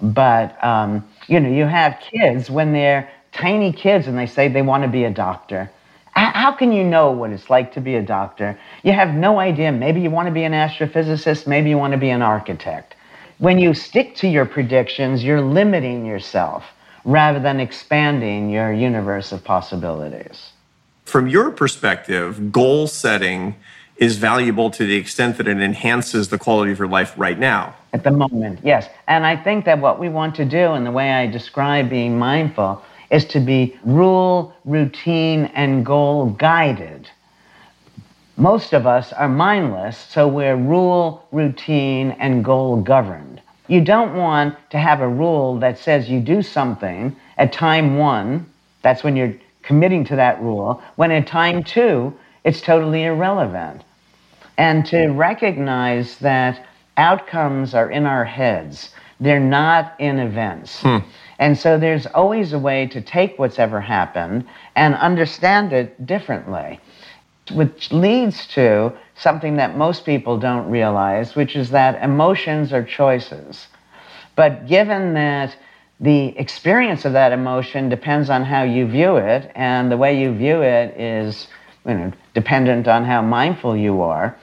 But, 0.00 0.62
um, 0.64 1.08
you 1.26 1.40
know, 1.40 1.48
you 1.48 1.64
have 1.64 1.98
kids 2.00 2.50
when 2.50 2.72
they're 2.72 3.10
tiny 3.32 3.72
kids 3.72 4.06
and 4.06 4.18
they 4.18 4.26
say 4.26 4.48
they 4.48 4.62
want 4.62 4.82
to 4.84 4.88
be 4.88 5.04
a 5.04 5.10
doctor. 5.10 5.70
How 6.12 6.50
can 6.52 6.72
you 6.72 6.82
know 6.82 7.12
what 7.12 7.30
it's 7.30 7.48
like 7.48 7.72
to 7.74 7.80
be 7.80 7.94
a 7.94 8.02
doctor? 8.02 8.58
You 8.82 8.92
have 8.92 9.14
no 9.14 9.38
idea. 9.38 9.70
Maybe 9.70 10.00
you 10.00 10.10
want 10.10 10.26
to 10.26 10.32
be 10.32 10.42
an 10.42 10.52
astrophysicist, 10.52 11.46
maybe 11.46 11.70
you 11.70 11.78
want 11.78 11.92
to 11.92 11.98
be 11.98 12.10
an 12.10 12.22
architect. 12.22 12.96
When 13.38 13.58
you 13.58 13.72
stick 13.72 14.16
to 14.16 14.28
your 14.28 14.44
predictions, 14.44 15.22
you're 15.22 15.40
limiting 15.40 16.04
yourself 16.04 16.64
rather 17.04 17.38
than 17.38 17.60
expanding 17.60 18.50
your 18.50 18.72
universe 18.72 19.30
of 19.30 19.44
possibilities. 19.44 20.50
From 21.04 21.28
your 21.28 21.52
perspective, 21.52 22.50
goal 22.50 22.88
setting 22.88 23.54
is 23.98 24.16
valuable 24.16 24.70
to 24.70 24.86
the 24.86 24.94
extent 24.94 25.36
that 25.36 25.48
it 25.48 25.60
enhances 25.60 26.28
the 26.28 26.38
quality 26.38 26.70
of 26.70 26.78
your 26.78 26.88
life 26.88 27.12
right 27.16 27.38
now. 27.38 27.74
At 27.92 28.04
the 28.04 28.12
moment, 28.12 28.60
yes. 28.62 28.88
And 29.08 29.26
I 29.26 29.36
think 29.36 29.64
that 29.64 29.80
what 29.80 29.98
we 29.98 30.08
want 30.08 30.36
to 30.36 30.44
do, 30.44 30.72
and 30.72 30.86
the 30.86 30.92
way 30.92 31.10
I 31.12 31.26
describe 31.26 31.90
being 31.90 32.16
mindful, 32.16 32.82
is 33.10 33.24
to 33.26 33.40
be 33.40 33.76
rule, 33.84 34.54
routine, 34.64 35.46
and 35.46 35.84
goal 35.84 36.26
guided. 36.26 37.10
Most 38.36 38.72
of 38.72 38.86
us 38.86 39.12
are 39.12 39.28
mindless, 39.28 39.98
so 39.98 40.28
we're 40.28 40.54
rule, 40.54 41.26
routine, 41.32 42.12
and 42.20 42.44
goal 42.44 42.80
governed. 42.80 43.42
You 43.66 43.80
don't 43.80 44.14
want 44.14 44.54
to 44.70 44.78
have 44.78 45.00
a 45.00 45.08
rule 45.08 45.58
that 45.58 45.76
says 45.76 46.08
you 46.08 46.20
do 46.20 46.42
something 46.42 47.16
at 47.36 47.52
time 47.52 47.96
one, 47.96 48.46
that's 48.82 49.02
when 49.02 49.16
you're 49.16 49.34
committing 49.62 50.04
to 50.04 50.16
that 50.16 50.40
rule, 50.40 50.80
when 50.94 51.10
at 51.10 51.26
time 51.26 51.64
two, 51.64 52.16
it's 52.44 52.60
totally 52.60 53.04
irrelevant 53.04 53.82
and 54.58 54.84
to 54.86 55.06
recognize 55.10 56.18
that 56.18 56.66
outcomes 56.96 57.74
are 57.74 57.90
in 57.90 58.04
our 58.04 58.24
heads. 58.24 58.90
They're 59.20 59.40
not 59.40 59.94
in 59.98 60.18
events. 60.18 60.82
Hmm. 60.82 60.98
And 61.38 61.56
so 61.56 61.78
there's 61.78 62.06
always 62.06 62.52
a 62.52 62.58
way 62.58 62.88
to 62.88 63.00
take 63.00 63.38
what's 63.38 63.60
ever 63.60 63.80
happened 63.80 64.44
and 64.74 64.96
understand 64.96 65.72
it 65.72 66.04
differently, 66.04 66.80
which 67.52 67.92
leads 67.92 68.48
to 68.48 68.92
something 69.14 69.56
that 69.56 69.76
most 69.76 70.04
people 70.04 70.38
don't 70.38 70.68
realize, 70.68 71.36
which 71.36 71.54
is 71.54 71.70
that 71.70 72.02
emotions 72.02 72.72
are 72.72 72.82
choices. 72.82 73.68
But 74.34 74.66
given 74.66 75.14
that 75.14 75.56
the 76.00 76.36
experience 76.36 77.04
of 77.04 77.12
that 77.12 77.32
emotion 77.32 77.88
depends 77.88 78.28
on 78.28 78.44
how 78.44 78.64
you 78.64 78.86
view 78.86 79.16
it, 79.16 79.50
and 79.54 79.90
the 79.90 79.96
way 79.96 80.20
you 80.20 80.34
view 80.34 80.62
it 80.62 81.00
is 81.00 81.46
you 81.86 81.94
know, 81.94 82.12
dependent 82.34 82.86
on 82.86 83.04
how 83.04 83.22
mindful 83.22 83.76
you 83.76 84.02
are, 84.02 84.36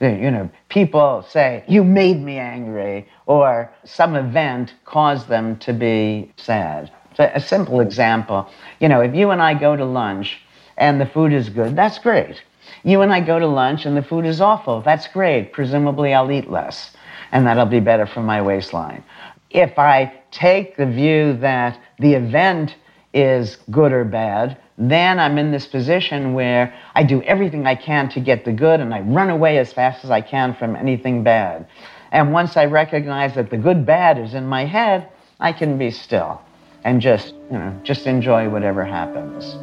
you 0.00 0.30
know, 0.30 0.50
people 0.68 1.24
say, 1.28 1.64
you 1.66 1.82
made 1.82 2.20
me 2.22 2.38
angry, 2.38 3.08
or 3.26 3.72
some 3.84 4.14
event 4.14 4.74
caused 4.84 5.28
them 5.28 5.56
to 5.58 5.72
be 5.72 6.30
sad. 6.36 6.92
So 7.16 7.30
a 7.34 7.40
simple 7.40 7.80
example, 7.80 8.48
you 8.78 8.88
know, 8.88 9.00
if 9.00 9.14
you 9.14 9.30
and 9.30 9.40
I 9.40 9.54
go 9.54 9.74
to 9.74 9.84
lunch 9.84 10.40
and 10.76 11.00
the 11.00 11.06
food 11.06 11.32
is 11.32 11.48
good, 11.48 11.74
that's 11.74 11.98
great. 11.98 12.42
You 12.84 13.00
and 13.00 13.12
I 13.12 13.20
go 13.20 13.38
to 13.38 13.46
lunch 13.46 13.86
and 13.86 13.96
the 13.96 14.02
food 14.02 14.26
is 14.26 14.40
awful, 14.40 14.82
that's 14.82 15.08
great. 15.08 15.52
Presumably 15.52 16.12
I'll 16.12 16.30
eat 16.30 16.50
less, 16.50 16.92
and 17.32 17.46
that'll 17.46 17.64
be 17.64 17.80
better 17.80 18.06
for 18.06 18.20
my 18.20 18.42
waistline. 18.42 19.02
If 19.50 19.78
I 19.78 20.12
take 20.30 20.76
the 20.76 20.86
view 20.86 21.32
that 21.38 21.80
the 21.98 22.14
event 22.14 22.74
is 23.14 23.56
good 23.70 23.92
or 23.92 24.04
bad, 24.04 24.58
then 24.78 25.18
I'm 25.18 25.38
in 25.38 25.50
this 25.50 25.66
position 25.66 26.34
where 26.34 26.74
I 26.94 27.02
do 27.02 27.22
everything 27.22 27.66
I 27.66 27.74
can 27.74 28.08
to 28.10 28.20
get 28.20 28.44
the 28.44 28.52
good 28.52 28.80
and 28.80 28.92
I 28.92 29.00
run 29.00 29.30
away 29.30 29.58
as 29.58 29.72
fast 29.72 30.04
as 30.04 30.10
I 30.10 30.20
can 30.20 30.54
from 30.54 30.76
anything 30.76 31.22
bad. 31.22 31.66
And 32.12 32.32
once 32.32 32.56
I 32.56 32.66
recognize 32.66 33.34
that 33.34 33.50
the 33.50 33.56
good 33.56 33.86
bad 33.86 34.18
is 34.18 34.34
in 34.34 34.46
my 34.46 34.66
head, 34.66 35.08
I 35.40 35.52
can 35.52 35.78
be 35.78 35.90
still 35.90 36.42
and 36.84 37.00
just, 37.00 37.34
you 37.50 37.58
know, 37.58 37.80
just 37.82 38.06
enjoy 38.06 38.48
whatever 38.48 38.84
happens. 38.84 39.56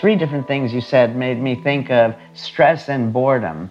Three 0.00 0.16
different 0.16 0.46
things 0.46 0.72
you 0.72 0.80
said 0.80 1.14
made 1.14 1.40
me 1.40 1.54
think 1.62 1.90
of 1.90 2.14
stress 2.32 2.88
and 2.88 3.12
boredom 3.12 3.70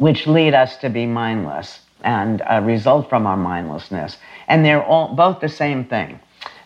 which 0.00 0.26
lead 0.26 0.54
us 0.54 0.78
to 0.78 0.88
be 0.88 1.04
mindless 1.04 1.80
and 2.02 2.40
uh, 2.50 2.58
result 2.64 3.10
from 3.10 3.26
our 3.26 3.36
mindlessness. 3.36 4.16
And 4.48 4.64
they're 4.64 4.82
all 4.82 5.14
both 5.14 5.40
the 5.40 5.48
same 5.48 5.84
thing. 5.84 6.18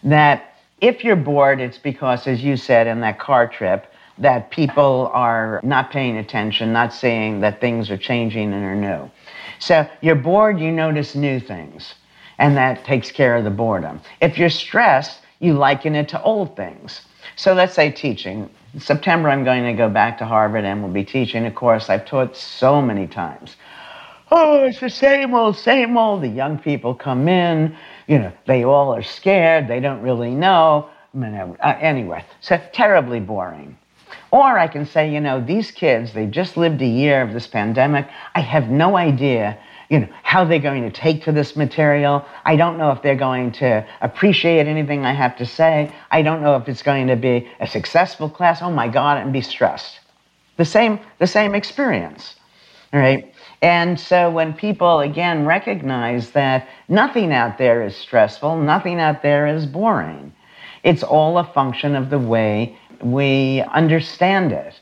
That 0.05 0.55
if 0.81 1.03
you're 1.03 1.17
bored, 1.17 1.61
it's 1.61 1.79
because, 1.79 2.29
as 2.29 2.45
you 2.45 2.57
said 2.57 2.87
in 2.87 3.01
that 3.01 3.19
car 3.19 3.49
trip, 3.49 3.93
that 4.19 4.53
people 4.53 5.11
are 5.13 5.61
not 5.65 5.91
paying 5.91 6.17
attention, 6.17 6.73
not 6.73 6.95
seeing 6.95 7.41
that 7.41 7.61
things 7.61 7.91
are 7.91 7.97
changing 7.97 8.53
and 8.53 8.65
are 8.65 8.77
new. 8.77 9.11
So 9.59 9.89
you're 10.01 10.15
bored, 10.15 10.61
you 10.61 10.71
notice 10.71 11.17
new 11.17 11.41
things, 11.41 11.95
and 12.39 12.57
that 12.57 12.85
takes 12.85 13.11
care 13.11 13.35
of 13.35 13.43
the 13.43 13.51
boredom. 13.51 14.01
If 14.21 14.39
you're 14.39 14.49
stressed, 14.49 15.23
you 15.41 15.55
liken 15.55 15.97
it 15.97 16.09
to 16.11 16.23
old 16.23 16.55
things. 16.55 17.01
So 17.35 17.53
let's 17.53 17.75
say 17.75 17.91
teaching. 17.91 18.49
September, 18.79 19.29
I'm 19.29 19.45
going 19.45 19.65
to 19.65 19.73
go 19.73 19.89
back 19.89 20.19
to 20.19 20.25
Harvard 20.25 20.65
and 20.65 20.83
will 20.83 20.91
be 20.91 21.05
teaching 21.05 21.47
a 21.47 21.51
course 21.51 21.89
I've 21.89 22.07
taught 22.07 22.37
so 22.37 22.83
many 22.83 23.07
times. 23.07 23.57
Oh, 24.31 24.65
it's 24.65 24.81
the 24.81 24.91
same 24.91 25.35
old, 25.35 25.57
same 25.57 25.97
old. 25.97 26.23
The 26.23 26.29
young 26.29 26.59
people 26.59 26.95
come 26.95 27.29
in, 27.29 27.77
you 28.09 28.19
know, 28.19 28.33
they 28.47 28.65
all 28.65 28.93
are 28.95 29.03
scared, 29.03 29.69
they 29.69 29.81
don't 29.81 30.03
really 30.03 30.31
know. 30.31 30.89
Uh, 31.17 31.75
anyway, 31.81 32.25
so 32.41 32.61
terribly 32.73 33.21
boring. 33.21 33.79
Or 34.33 34.59
I 34.59 34.67
can 34.67 34.85
say, 34.85 35.13
you 35.13 35.21
know, 35.21 35.41
these 35.41 35.71
kids, 35.71 36.13
they 36.13 36.27
just 36.27 36.57
lived 36.57 36.83
a 36.83 36.87
year 36.87 37.23
of 37.23 37.33
this 37.33 37.47
pandemic. 37.47 38.09
I 38.35 38.41
have 38.41 38.69
no 38.69 38.97
idea 38.97 39.57
you 39.95 40.01
know, 40.01 40.09
how 40.25 40.45
they're 40.45 40.59
going 40.59 40.83
to 40.83 40.91
take 40.91 41.23
to 41.23 41.31
this 41.31 41.55
material. 41.55 42.27
I 42.45 42.57
don't 42.57 42.79
know 42.79 42.91
if 42.91 43.01
they're 43.01 43.15
going 43.15 43.53
to 43.53 43.87
appreciate 44.01 44.67
anything 44.67 45.05
I 45.05 45.13
have 45.13 45.37
to 45.37 45.47
say. 45.47 45.95
I 46.11 46.21
don't 46.23 46.43
know 46.43 46.57
if 46.57 46.69
it's 46.69 46.83
going 46.83 47.07
to 47.07 47.15
be 47.15 47.49
a 47.61 47.67
successful 47.69 48.29
class. 48.29 48.61
Oh 48.61 48.73
my 48.73 48.89
God, 48.89 49.19
and 49.19 49.33
be 49.33 49.41
stressed. 49.41 50.01
The 50.57 50.65
same, 50.65 50.99
the 51.21 51.29
same 51.29 51.55
experience, 51.55 52.35
right? 52.93 53.33
And 53.63 53.99
so 54.01 54.33
when 54.33 54.53
people 54.53 54.99
again 54.99 55.47
recognize 55.47 56.33
that 56.33 56.69
nothing 56.89 57.33
out 57.33 57.57
there 57.57 57.85
is 57.85 57.95
stressful, 57.95 58.57
nothing 58.63 58.99
out 58.99 59.23
there 59.23 59.47
is 59.47 59.65
boring, 59.65 60.35
it's 60.83 61.05
all 61.05 61.39
a 61.39 61.45
function 61.45 61.95
of 61.95 62.11
the 62.11 62.19
way 62.19 62.77
we 63.01 63.63
understand 63.73 64.51
it. 64.51 64.75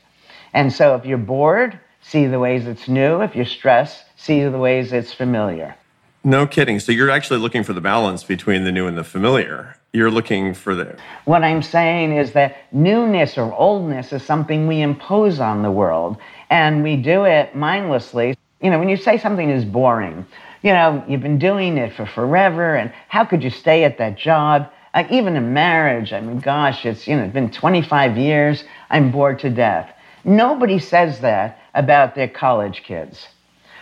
And 0.53 0.73
so 0.73 0.95
if 0.95 1.05
you're 1.05 1.19
bored, 1.19 1.79
see 2.01 2.25
the 2.25 2.39
ways 2.39 2.65
it's 2.65 2.87
new. 2.87 3.21
If 3.21 3.35
you're 3.35 3.45
stressed, 3.45 4.05
see 4.23 4.41
the 4.43 4.57
ways 4.57 4.93
it's 4.93 5.13
familiar. 5.13 5.75
No 6.23 6.47
kidding. 6.47 6.79
So 6.79 6.93
you're 6.93 7.09
actually 7.09 7.39
looking 7.39 7.63
for 7.63 7.73
the 7.73 7.81
balance 7.81 8.23
between 8.23 8.63
the 8.63 8.71
new 8.71 8.87
and 8.87 8.97
the 8.97 9.03
familiar. 9.03 9.75
You're 9.91 10.09
looking 10.09 10.53
for 10.53 10.73
the. 10.73 10.97
What 11.25 11.43
I'm 11.43 11.61
saying 11.61 12.15
is 12.15 12.31
that 12.31 12.55
newness 12.71 13.37
or 13.37 13.53
oldness 13.53 14.13
is 14.13 14.23
something 14.23 14.65
we 14.65 14.81
impose 14.81 15.41
on 15.41 15.61
the 15.61 15.69
world, 15.69 16.17
and 16.49 16.81
we 16.81 16.95
do 16.95 17.25
it 17.25 17.53
mindlessly. 17.53 18.37
You 18.61 18.71
know, 18.71 18.79
when 18.79 18.87
you 18.87 18.95
say 18.95 19.17
something 19.17 19.49
is 19.49 19.65
boring, 19.65 20.25
you 20.61 20.71
know, 20.71 21.03
you've 21.09 21.21
been 21.21 21.39
doing 21.39 21.77
it 21.77 21.93
for 21.93 22.05
forever, 22.05 22.75
and 22.75 22.93
how 23.09 23.25
could 23.25 23.43
you 23.43 23.49
stay 23.49 23.83
at 23.83 23.97
that 23.97 24.17
job? 24.17 24.71
Like 24.95 25.11
even 25.11 25.35
in 25.35 25.53
marriage, 25.53 26.13
I 26.13 26.21
mean, 26.21 26.39
gosh, 26.39 26.85
it's, 26.85 27.05
you 27.07 27.17
know, 27.17 27.23
it's 27.23 27.33
been 27.33 27.51
25 27.51 28.17
years, 28.17 28.63
I'm 28.89 29.11
bored 29.11 29.39
to 29.39 29.49
death. 29.49 29.93
Nobody 30.23 30.79
says 30.79 31.19
that 31.19 31.59
about 31.73 32.15
their 32.15 32.29
college 32.29 32.83
kids. 32.83 33.27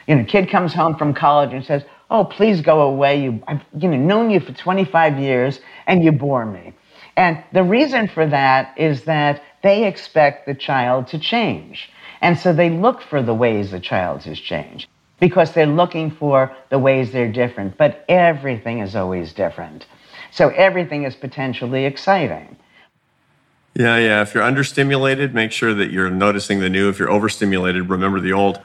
You 0.08 0.16
know, 0.16 0.24
kid 0.24 0.50
comes 0.50 0.74
home 0.74 0.96
from 0.96 1.14
college 1.14 1.54
and 1.54 1.64
says, 1.66 1.84
"Oh, 2.10 2.24
please 2.26 2.62
go 2.62 2.82
away. 2.82 3.22
You, 3.24 3.44
I've 3.48 3.62
you 3.78 3.90
know 3.90 3.98
known 3.98 4.30
you 4.30 4.40
for 4.40 4.54
25 4.54 5.20
years, 5.20 5.60
and 5.88 6.04
you 6.04 6.12
bore 6.12 6.46
me." 6.46 6.74
And 7.18 7.44
the 7.52 7.64
reason 7.64 8.08
for 8.08 8.26
that 8.28 8.74
is 8.78 9.04
that 9.04 9.44
they 9.64 9.86
expect 9.86 10.46
the 10.46 10.56
child 10.56 11.08
to 11.08 11.20
change, 11.20 11.90
and 12.22 12.38
so 12.38 12.54
they 12.54 12.70
look 12.70 13.02
for 13.02 13.22
the 13.22 13.34
ways 13.34 13.72
the 13.72 13.80
child 13.80 14.24
has 14.24 14.40
changed. 14.40 14.88
because 15.22 15.54
they're 15.54 15.68
looking 15.68 16.10
for 16.10 16.52
the 16.70 16.80
ways 16.80 17.12
they're 17.12 17.32
different. 17.32 17.78
But 17.78 18.04
everything 18.10 18.80
is 18.80 18.96
always 18.96 19.34
different. 19.34 19.86
So 20.32 20.50
everything 20.50 21.04
is 21.04 21.16
potentially 21.16 21.86
exciting. 21.86 22.58
Yeah, 23.76 23.98
yeah. 23.98 24.22
If 24.22 24.34
you're 24.34 24.44
understimulated, 24.44 25.34
make 25.34 25.52
sure 25.52 25.74
that 25.76 25.92
you're 25.92 26.10
noticing 26.10 26.60
the 26.60 26.70
new. 26.70 26.90
If 26.90 27.00
you're 27.00 27.12
overstimulated, 27.12 27.90
remember 27.90 28.20
the 28.20 28.34
old. 28.34 28.60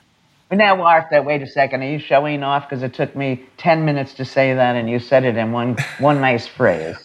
But 0.48 0.58
now, 0.58 0.80
Arthur, 0.80 1.22
wait 1.22 1.42
a 1.42 1.46
second. 1.46 1.82
Are 1.82 1.90
you 1.90 1.98
showing 1.98 2.42
off? 2.42 2.68
Because 2.68 2.82
it 2.82 2.94
took 2.94 3.16
me 3.16 3.44
10 3.56 3.84
minutes 3.84 4.14
to 4.14 4.24
say 4.24 4.54
that, 4.54 4.76
and 4.76 4.88
you 4.88 5.00
said 5.00 5.24
it 5.24 5.36
in 5.36 5.52
one, 5.52 5.76
one 5.98 6.20
nice 6.20 6.46
phrase. 6.46 6.96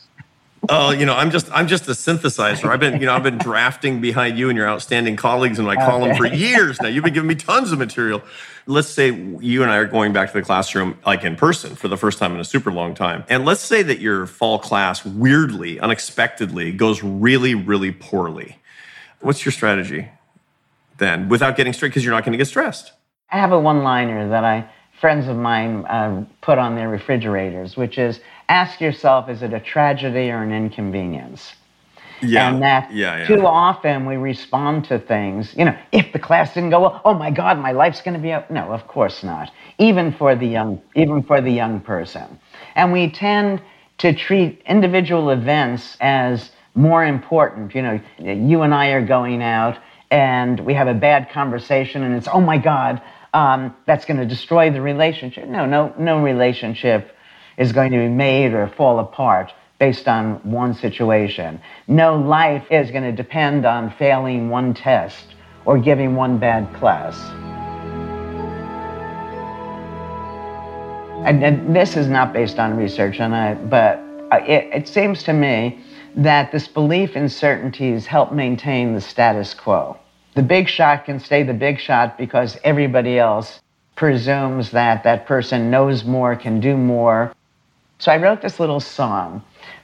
Oh, 0.69 0.91
you 0.91 1.07
know, 1.07 1.15
I'm 1.15 1.31
just 1.31 1.49
I'm 1.51 1.67
just 1.67 1.87
a 1.87 1.91
synthesizer. 1.91 2.69
I've 2.69 2.79
been, 2.79 2.99
you 2.99 3.07
know, 3.07 3.15
I've 3.15 3.23
been 3.23 3.39
drafting 3.39 3.99
behind 3.99 4.37
you 4.37 4.49
and 4.49 4.55
your 4.55 4.69
outstanding 4.69 5.15
colleagues 5.15 5.57
in 5.57 5.65
my 5.65 5.75
column 5.75 6.15
for 6.15 6.27
years 6.27 6.79
now. 6.79 6.87
You've 6.87 7.03
been 7.03 7.15
giving 7.15 7.27
me 7.27 7.35
tons 7.35 7.71
of 7.71 7.79
material. 7.79 8.21
Let's 8.67 8.87
say 8.87 9.11
you 9.11 9.63
and 9.63 9.71
I 9.71 9.77
are 9.77 9.85
going 9.85 10.13
back 10.13 10.31
to 10.31 10.37
the 10.37 10.45
classroom 10.45 10.99
like 11.03 11.23
in 11.23 11.35
person 11.35 11.75
for 11.75 11.87
the 11.87 11.97
first 11.97 12.19
time 12.19 12.35
in 12.35 12.39
a 12.39 12.45
super 12.45 12.71
long 12.71 12.93
time. 12.93 13.23
And 13.27 13.43
let's 13.43 13.61
say 13.61 13.81
that 13.81 13.99
your 13.99 14.27
fall 14.27 14.59
class 14.59 15.03
weirdly, 15.03 15.79
unexpectedly 15.79 16.71
goes 16.71 17.01
really, 17.01 17.55
really 17.55 17.91
poorly. 17.91 18.59
What's 19.19 19.43
your 19.43 19.51
strategy 19.51 20.09
then 20.99 21.27
without 21.27 21.57
getting 21.57 21.73
stressed 21.73 21.89
because 21.89 22.05
you're 22.05 22.13
not 22.13 22.23
going 22.23 22.33
to 22.33 22.37
get 22.37 22.47
stressed? 22.47 22.91
I 23.31 23.37
have 23.37 23.51
a 23.51 23.59
one-liner 23.59 24.29
that 24.29 24.43
I 24.43 24.69
friends 25.01 25.27
of 25.27 25.35
mine 25.35 25.83
uh, 25.85 26.23
put 26.41 26.59
on 26.59 26.75
their 26.75 26.87
refrigerators, 26.87 27.75
which 27.75 27.97
is 27.97 28.19
ask 28.49 28.79
yourself, 28.79 29.29
is 29.29 29.41
it 29.41 29.51
a 29.51 29.59
tragedy 29.59 30.29
or 30.29 30.43
an 30.43 30.53
inconvenience? 30.53 31.53
Yeah. 32.21 32.53
And 32.53 32.61
that 32.61 32.93
yeah, 32.93 33.17
yeah. 33.17 33.27
too 33.27 33.47
often 33.47 34.05
we 34.05 34.15
respond 34.15 34.85
to 34.85 34.99
things, 34.99 35.55
you 35.57 35.65
know, 35.65 35.75
if 35.91 36.13
the 36.13 36.19
class 36.19 36.53
didn't 36.53 36.69
go 36.69 36.81
well, 36.81 37.01
oh 37.03 37.15
my 37.15 37.31
God, 37.31 37.57
my 37.57 37.71
life's 37.71 37.99
going 38.01 38.13
to 38.13 38.19
be 38.19 38.31
up. 38.31 38.51
No, 38.51 38.71
of 38.71 38.87
course 38.87 39.23
not. 39.23 39.51
Even 39.79 40.13
for 40.13 40.35
the 40.35 40.45
young, 40.45 40.79
even 40.93 41.23
for 41.23 41.41
the 41.41 41.49
young 41.51 41.79
person. 41.79 42.39
And 42.75 42.93
we 42.93 43.09
tend 43.09 43.59
to 43.97 44.13
treat 44.13 44.61
individual 44.67 45.31
events 45.31 45.97
as 45.99 46.51
more 46.75 47.03
important. 47.03 47.73
You 47.73 47.81
know, 47.81 47.99
you 48.19 48.61
and 48.61 48.73
I 48.73 48.89
are 48.89 49.03
going 49.03 49.41
out 49.41 49.79
and 50.11 50.59
we 50.59 50.75
have 50.75 50.87
a 50.87 50.93
bad 50.93 51.31
conversation 51.31 52.03
and 52.03 52.13
it's, 52.13 52.27
oh 52.31 52.41
my 52.41 52.59
God, 52.59 53.01
um, 53.33 53.75
that's 53.85 54.05
going 54.05 54.17
to 54.17 54.25
destroy 54.25 54.69
the 54.71 54.81
relationship. 54.81 55.47
No, 55.47 55.65
no, 55.65 55.93
no 55.97 56.21
relationship 56.21 57.15
is 57.57 57.71
going 57.71 57.91
to 57.91 57.97
be 57.97 58.09
made 58.09 58.53
or 58.53 58.67
fall 58.67 58.99
apart 58.99 59.53
based 59.79 60.07
on 60.07 60.35
one 60.49 60.73
situation. 60.73 61.59
No 61.87 62.15
life 62.15 62.65
is 62.69 62.91
going 62.91 63.03
to 63.03 63.11
depend 63.11 63.65
on 63.65 63.89
failing 63.91 64.49
one 64.49 64.73
test 64.73 65.35
or 65.65 65.77
giving 65.77 66.15
one 66.15 66.37
bad 66.37 66.71
class. 66.73 67.19
And, 71.25 71.43
and 71.43 71.75
this 71.75 71.95
is 71.95 72.07
not 72.07 72.33
based 72.33 72.57
on 72.57 72.75
research, 72.75 73.19
and 73.19 73.35
I, 73.35 73.53
but 73.53 73.99
it, 74.47 74.69
it 74.73 74.87
seems 74.87 75.21
to 75.23 75.33
me 75.33 75.79
that 76.15 76.51
this 76.51 76.67
belief 76.67 77.15
in 77.15 77.29
certainties 77.29 78.05
help 78.05 78.31
maintain 78.31 78.95
the 78.95 79.01
status 79.01 79.53
quo. 79.53 79.97
The 80.33 80.43
big 80.43 80.69
shot 80.69 81.05
can 81.05 81.19
stay 81.19 81.43
the 81.43 81.53
big 81.53 81.79
shot 81.79 82.17
because 82.17 82.57
everybody 82.63 83.19
else 83.19 83.59
presumes 83.95 84.71
that 84.71 85.03
that 85.03 85.27
person 85.27 85.69
knows 85.69 86.05
more, 86.05 86.35
can 86.35 86.59
do 86.61 86.77
more. 86.77 87.33
So 87.99 88.11
I 88.11 88.17
wrote 88.17 88.41
this 88.41 88.59
little 88.59 88.79
song 88.79 89.43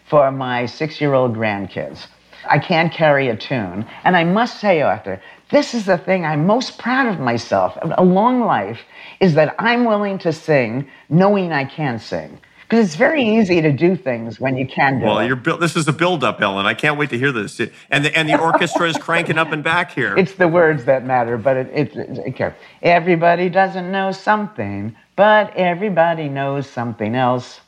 for 0.10 0.32
my 0.32 0.66
six 0.66 1.02
year 1.02 1.14
old 1.14 1.36
grandkids. 1.36 2.08
I 2.50 2.60
can't 2.60 2.94
carry 2.94 3.28
a 3.28 3.36
tune. 3.36 3.86
And 4.06 4.16
I 4.16 4.24
must 4.24 4.62
say, 4.62 4.82
Arthur, 4.82 5.22
this 5.52 5.74
is 5.74 5.86
the 5.86 5.98
thing 5.98 6.26
I'm 6.26 6.46
most 6.46 6.78
proud 6.78 7.08
of 7.08 7.20
myself. 7.20 7.78
A 7.82 8.04
long 8.04 8.42
life 8.42 8.80
is 9.20 9.34
that 9.34 9.56
I'm 9.60 9.84
willing 9.84 10.18
to 10.20 10.32
sing 10.32 10.88
knowing 11.10 11.52
I 11.52 11.66
can 11.66 12.00
sing. 12.00 12.40
Because 12.68 12.86
it's 12.86 12.96
very 12.96 13.24
easy 13.24 13.62
to 13.62 13.72
do 13.72 13.96
things 13.96 14.42
when 14.42 14.58
you 14.58 14.68
can 14.68 15.00
do 15.00 15.06
well, 15.06 15.20
it. 15.20 15.28
you're 15.28 15.38
built. 15.38 15.62
This 15.62 15.78
is 15.78 15.88
a 15.88 15.94
build-up, 15.94 16.42
Ellen. 16.42 16.66
I 16.66 16.74
can't 16.74 16.98
wait 16.98 17.10
to 17.12 17.18
hear 17.18 17.32
this. 17.32 17.62
And 17.90 18.04
the, 18.04 18.18
and 18.18 18.28
the 18.28 18.38
orchestra 18.38 18.90
is 18.90 18.98
cranking 18.98 19.38
up 19.38 19.54
and 19.54 19.64
back 19.64 19.94
here. 19.94 20.18
It's 20.18 20.34
the 20.34 20.50
words 20.50 20.84
that 20.84 21.06
matter, 21.06 21.38
but 21.38 21.56
it, 21.56 21.70
it, 21.74 21.96
it, 21.96 22.20
okay. 22.30 22.54
Everybody 22.82 23.48
doesn't 23.48 23.90
know 23.90 24.12
something, 24.12 24.94
but 25.16 25.56
everybody 25.56 26.28
knows 26.28 26.68
something 26.68 27.16
else. 27.16 27.62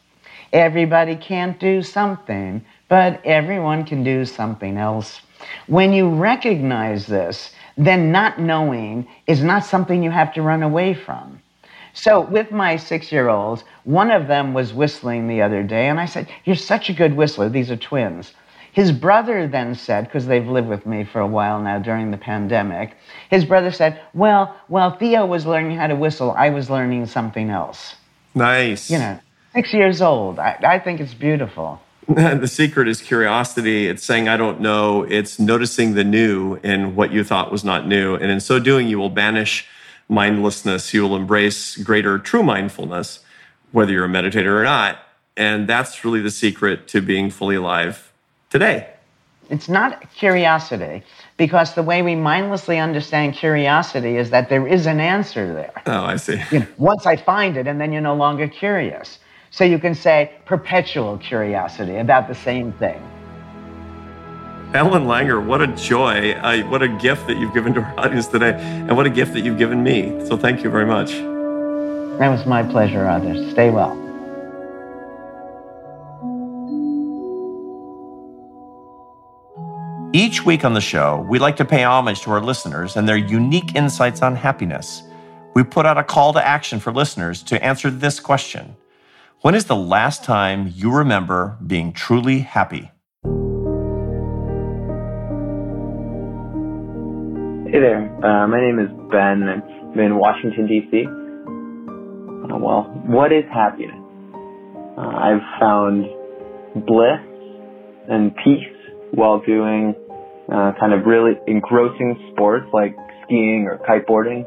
Everybody 0.52 1.16
can't 1.16 1.58
do 1.62 1.82
something, 1.82 2.66
but 2.90 3.26
everyone 3.26 3.86
can 3.86 4.04
do 4.04 4.26
something 4.26 4.76
else. 4.76 5.22
When 5.68 5.94
you 5.94 6.10
recognize 6.10 7.06
this, 7.06 7.52
then 7.78 8.12
not 8.12 8.38
knowing 8.38 9.08
is 9.28 9.42
not 9.42 9.64
something 9.64 10.04
you 10.04 10.12
have 10.12 10.34
to 10.34 10.42
run 10.42 10.62
away 10.62 10.94
from. 10.94 11.38
So, 12.02 12.22
with 12.22 12.50
my 12.50 12.78
six 12.78 13.12
year 13.12 13.28
olds, 13.28 13.66
one 13.84 14.10
of 14.10 14.28
them 14.28 14.54
was 14.54 14.74
whistling 14.74 15.28
the 15.28 15.42
other 15.42 15.64
day, 15.64 15.90
and 15.90 16.00
I 16.00 16.06
said, 16.06 16.30
You're 16.46 16.56
such 16.56 16.90
a 16.90 16.94
good 16.94 17.14
whistler. 17.14 17.50
These 17.50 17.70
are 17.72 17.76
twins. 17.76 18.32
His 18.72 18.94
brother 18.94 19.48
then 19.48 19.76
said, 19.76 20.06
because 20.06 20.26
they've 20.26 20.48
lived 20.48 20.70
with 20.70 20.86
me 20.86 21.04
for 21.04 21.20
a 21.20 21.28
while 21.28 21.60
now 21.60 21.80
during 21.80 22.12
the 22.12 22.18
pandemic, 22.18 22.96
his 23.30 23.44
brother 23.44 23.70
said, 23.70 24.00
Well, 24.14 24.56
while 24.70 24.96
Theo 24.96 25.26
was 25.26 25.46
learning 25.46 25.76
how 25.76 25.88
to 25.88 25.96
whistle, 25.96 26.32
I 26.38 26.52
was 26.52 26.70
learning 26.70 27.06
something 27.08 27.50
else. 27.50 27.96
Nice. 28.34 28.90
You 28.90 29.00
know, 29.00 29.20
six 29.54 29.74
years 29.74 30.02
old. 30.02 30.40
I, 30.40 30.58
I 30.64 30.80
think 30.80 31.02
it's 31.02 31.14
beautiful. 31.14 31.82
the 32.08 32.48
secret 32.48 32.88
is 32.88 33.02
curiosity. 33.02 33.88
It's 33.88 34.06
saying, 34.06 34.30
I 34.30 34.38
don't 34.38 34.62
know. 34.62 35.04
It's 35.04 35.38
noticing 35.38 35.96
the 35.96 36.06
new 36.06 36.56
in 36.64 36.96
what 36.96 37.12
you 37.12 37.26
thought 37.26 37.52
was 37.52 37.66
not 37.66 37.88
new. 37.88 38.16
And 38.16 38.32
in 38.32 38.40
so 38.40 38.58
doing, 38.58 38.88
you 38.88 38.98
will 38.98 39.10
banish 39.10 39.68
mindlessness. 40.10 40.93
You 40.93 41.04
will 41.04 41.15
embrace 41.15 41.78
greater 41.78 42.19
true 42.19 42.43
mindfulness, 42.43 43.19
whether 43.72 43.93
you're 43.93 44.06
a 44.06 44.10
meditator 44.10 44.60
or 44.60 44.63
not. 44.63 45.00
And 45.38 45.67
that's 45.67 46.04
really 46.04 46.19
the 46.19 46.32
secret 46.32 46.88
to 46.89 47.02
being 47.02 47.30
fully 47.30 47.56
alive 47.56 48.12
today. 48.50 48.89
It's 49.50 49.69
not 49.69 50.12
curiosity, 50.13 51.02
because 51.38 51.74
the 51.74 51.82
way 51.82 52.02
we 52.04 52.13
mindlessly 52.13 52.78
understand 52.78 53.34
curiosity 53.34 54.17
is 54.17 54.30
that 54.30 54.50
there 54.50 54.67
is 54.67 54.86
an 54.86 55.00
answer 55.00 55.54
there. 55.54 55.82
Oh, 55.88 56.04
I 56.04 56.17
see. 56.17 56.39
You 56.52 56.60
know, 56.60 56.67
once 56.78 57.08
I 57.08 57.15
find 57.15 57.58
it, 57.58 57.65
and 57.65 57.82
then 57.82 57.91
you're 57.91 58.02
no 58.02 58.15
longer 58.15 58.48
curious. 58.48 59.17
So 59.50 59.63
you 59.63 59.80
can 59.80 59.95
say 59.95 60.32
perpetual 60.45 61.17
curiosity 61.17 61.98
about 61.98 62.28
the 62.28 62.36
same 62.36 62.72
thing. 62.74 63.02
Ellen 64.71 65.05
Langer, 65.05 65.43
what 65.43 65.62
a 65.63 65.67
joy. 65.67 66.34
Uh, 66.34 66.62
what 66.69 66.84
a 66.84 66.88
gift 66.88 67.25
that 67.25 67.38
you've 67.38 67.55
given 67.55 67.73
to 67.73 67.82
our 67.82 67.99
audience 67.99 68.27
today. 68.27 68.53
And 68.53 68.95
what 68.95 69.08
a 69.08 69.10
gift 69.10 69.34
that 69.34 69.41
you've 69.41 69.58
given 69.58 69.82
me. 69.82 70.23
So 70.27 70.38
thank 70.38 70.63
you 70.63 70.69
very 70.69 70.86
much. 70.86 71.10
That 72.19 72.29
was 72.29 72.45
my 72.45 72.62
pleasure, 72.62 73.03
Arthur. 73.03 73.49
Stay 73.49 73.71
well. 73.71 73.97
Each 80.13 80.45
week 80.45 80.63
on 80.63 80.73
the 80.73 80.82
show, 80.82 81.25
we 81.27 81.39
like 81.39 81.55
to 81.58 81.65
pay 81.65 81.84
homage 81.84 82.21
to 82.21 82.32
our 82.32 82.41
listeners 82.41 82.95
and 82.95 83.10
their 83.10 83.17
unique 83.17 83.75
insights 83.75 84.21
on 84.21 84.36
happiness. 84.36 85.01
We 85.55 85.63
put 85.63 85.88
out 85.88 85.97
a 85.97 86.03
call 86.03 86.34
to 86.34 86.47
action 86.47 86.79
for 86.79 86.93
listeners 86.93 87.41
to 87.43 87.63
answer 87.63 87.89
this 87.89 88.19
question 88.19 88.75
When 89.41 89.55
is 89.55 89.65
the 89.65 89.75
last 89.75 90.23
time 90.23 90.71
you 90.75 90.91
remember 90.91 91.58
being 91.65 91.91
truly 91.91 92.39
happy? 92.41 92.91
Hey 97.71 97.82
there, 97.82 98.01
uh, 98.25 98.47
my 98.47 98.60
name 98.60 98.79
is 98.79 98.89
Ben. 99.12 99.43
I'm 99.47 99.99
in 99.99 100.17
Washington, 100.17 100.65
D.C. 100.65 101.05
Uh, 101.05 102.58
well, 102.58 102.89
what 103.05 103.32
is 103.32 103.43
happiness? 103.53 103.93
Uh, 104.97 105.01
I've 105.01 105.45
found 105.60 106.05
bliss 106.88 107.21
and 108.10 108.36
peace 108.43 108.73
while 109.12 109.41
doing 109.45 109.93
uh, 110.51 110.71
kind 110.79 110.93
of 110.93 111.05
really 111.05 111.34
engrossing 111.45 112.32
sports 112.34 112.65
like 112.73 112.95
skiing 113.25 113.69
or 113.69 113.77
kiteboarding. 113.88 114.45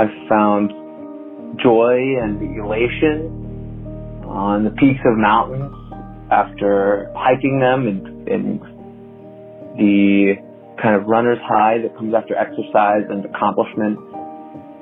I've 0.00 0.26
found 0.26 0.72
joy 1.62 2.16
and 2.22 2.40
elation 2.58 4.24
on 4.26 4.64
the 4.64 4.70
peaks 4.70 5.00
of 5.04 5.18
mountains 5.18 5.70
after 6.32 7.12
hiking 7.14 7.60
them 7.60 7.86
and, 7.86 8.26
and 8.26 8.60
the 9.76 10.49
kind 10.82 10.96
of 10.96 11.06
runner's 11.06 11.38
high 11.44 11.78
that 11.82 11.96
comes 11.96 12.14
after 12.14 12.34
exercise 12.34 13.04
and 13.08 13.24
accomplishment. 13.24 13.98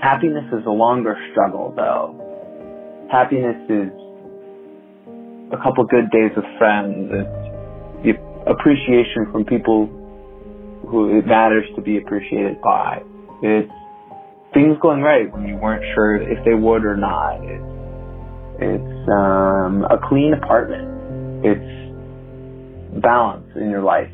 Happiness 0.01 0.47
is 0.53 0.65
a 0.67 0.71
longer 0.71 1.17
struggle 1.33 1.73
though. 1.75 2.15
Happiness 3.11 3.59
is 3.69 3.91
a 5.53 5.57
couple 5.63 5.85
good 5.85 6.11
days 6.11 6.31
with 6.37 6.45
friends. 6.59 7.11
It's 7.11 7.39
the 8.05 8.13
appreciation 8.51 9.27
from 9.33 9.45
people 9.45 9.87
who 10.89 11.19
it 11.19 11.27
matters 11.27 11.65
to 11.75 11.83
be 11.83 11.99
appreciated 11.99 12.61
by. 12.63 13.03
It's 13.43 13.71
things 14.55 14.77
going 14.81 15.03
right 15.03 15.31
when 15.33 15.47
you 15.47 15.57
weren't 15.57 15.85
sure 15.95 16.17
if 16.17 16.45
they 16.45 16.55
would 16.55 16.85
or 16.85 16.97
not. 16.97 17.43
It's, 17.43 17.65
it's 18.61 19.09
um, 19.09 19.85
a 19.85 19.99
clean 20.09 20.35
apartment. 20.35 21.45
It's 21.45 23.03
balance 23.03 23.47
in 23.57 23.71
your 23.71 23.83
life, 23.83 24.11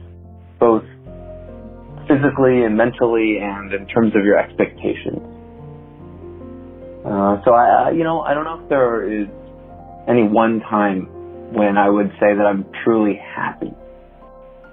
both 0.59 0.85
physically 2.15 2.63
and 2.63 2.77
mentally 2.77 3.39
and 3.43 3.73
in 3.73 3.87
terms 3.89 4.15
of 4.15 4.25
your 4.25 4.39
expectations. 4.39 5.19
Uh, 7.05 7.43
so 7.45 7.53
I, 7.53 7.91
you 7.91 8.05
know, 8.05 8.21
I 8.21 8.35
don't 8.35 8.45
know 8.45 8.63
if 8.63 8.69
there 8.69 9.03
is 9.03 9.27
any 10.09 10.23
one 10.23 10.61
time 10.61 11.53
when 11.53 11.77
I 11.77 11.89
would 11.89 12.11
say 12.21 12.35
that 12.35 12.47
I'm 12.47 12.65
truly 12.85 13.15
happy. 13.17 13.73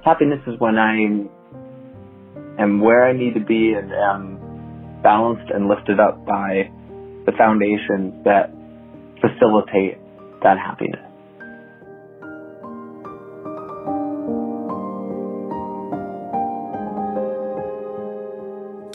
Happiness 0.06 0.40
is 0.48 0.56
when 0.60 0.78
I 0.78 0.96
am 2.62 2.80
where 2.80 3.06
I 3.06 3.14
need 3.14 3.34
to 3.34 3.40
be 3.44 3.74
and 3.74 3.92
am 3.92 5.02
balanced 5.04 5.52
and 5.52 5.68
lifted 5.68 6.00
up 6.00 6.26
by 6.26 6.70
the 7.26 7.32
foundations 7.38 8.24
that 8.24 8.54
facilitate 9.20 9.98
that 10.44 10.58
happiness. 10.58 11.11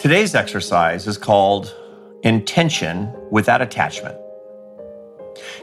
Today's 0.07 0.37
exercise 0.37 1.09
is 1.09 1.19
called 1.19 1.75
intention 2.23 3.13
without 3.33 3.61
attachment. 3.61 4.17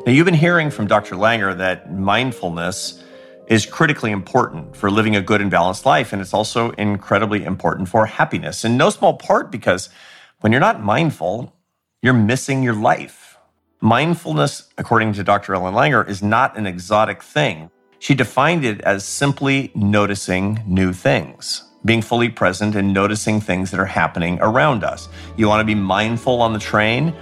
Now, 0.05 0.11
you've 0.11 0.25
been 0.25 0.33
hearing 0.33 0.69
from 0.69 0.85
Dr. 0.85 1.15
Langer 1.15 1.57
that 1.59 1.93
mindfulness 1.93 3.01
is 3.47 3.65
critically 3.65 4.11
important 4.11 4.75
for 4.75 4.91
living 4.91 5.15
a 5.15 5.21
good 5.21 5.39
and 5.39 5.49
balanced 5.49 5.85
life, 5.85 6.11
and 6.11 6.21
it's 6.21 6.33
also 6.33 6.71
incredibly 6.71 7.45
important 7.45 7.87
for 7.87 8.05
happiness, 8.05 8.65
in 8.65 8.75
no 8.75 8.89
small 8.89 9.13
part 9.15 9.49
because 9.49 9.87
when 10.41 10.51
you're 10.51 10.59
not 10.59 10.83
mindful, 10.83 11.55
you're 12.01 12.11
missing 12.11 12.63
your 12.63 12.75
life. 12.75 13.37
Mindfulness, 13.79 14.73
according 14.77 15.13
to 15.13 15.23
Dr. 15.23 15.55
Ellen 15.55 15.73
Langer, 15.73 16.05
is 16.05 16.21
not 16.21 16.57
an 16.57 16.67
exotic 16.67 17.23
thing. 17.23 17.71
She 17.97 18.13
defined 18.13 18.65
it 18.65 18.81
as 18.81 19.05
simply 19.05 19.71
noticing 19.73 20.61
new 20.67 20.91
things 20.91 21.63
being 21.85 22.01
fully 22.01 22.29
present 22.29 22.75
and 22.75 22.93
noticing 22.93 23.41
things 23.41 23.71
that 23.71 23.79
are 23.79 23.85
happening 23.85 24.37
around 24.41 24.83
us. 24.83 25.09
You 25.37 25.47
want 25.47 25.61
to 25.61 25.65
be 25.65 25.75
mindful 25.75 26.41
on 26.41 26.53
the 26.53 26.59
train? 26.59 27.13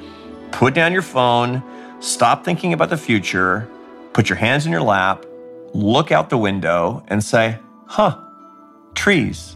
Put 0.51 0.73
down 0.73 0.93
your 0.93 1.01
phone, 1.01 1.63
stop 1.99 2.43
thinking 2.43 2.73
about 2.73 2.89
the 2.89 2.97
future, 2.97 3.69
put 4.13 4.29
your 4.29 4.37
hands 4.37 4.65
in 4.65 4.71
your 4.71 4.81
lap, 4.81 5.25
look 5.73 6.11
out 6.11 6.29
the 6.29 6.37
window, 6.37 7.03
and 7.07 7.23
say, 7.23 7.57
huh, 7.87 8.17
trees. 8.93 9.55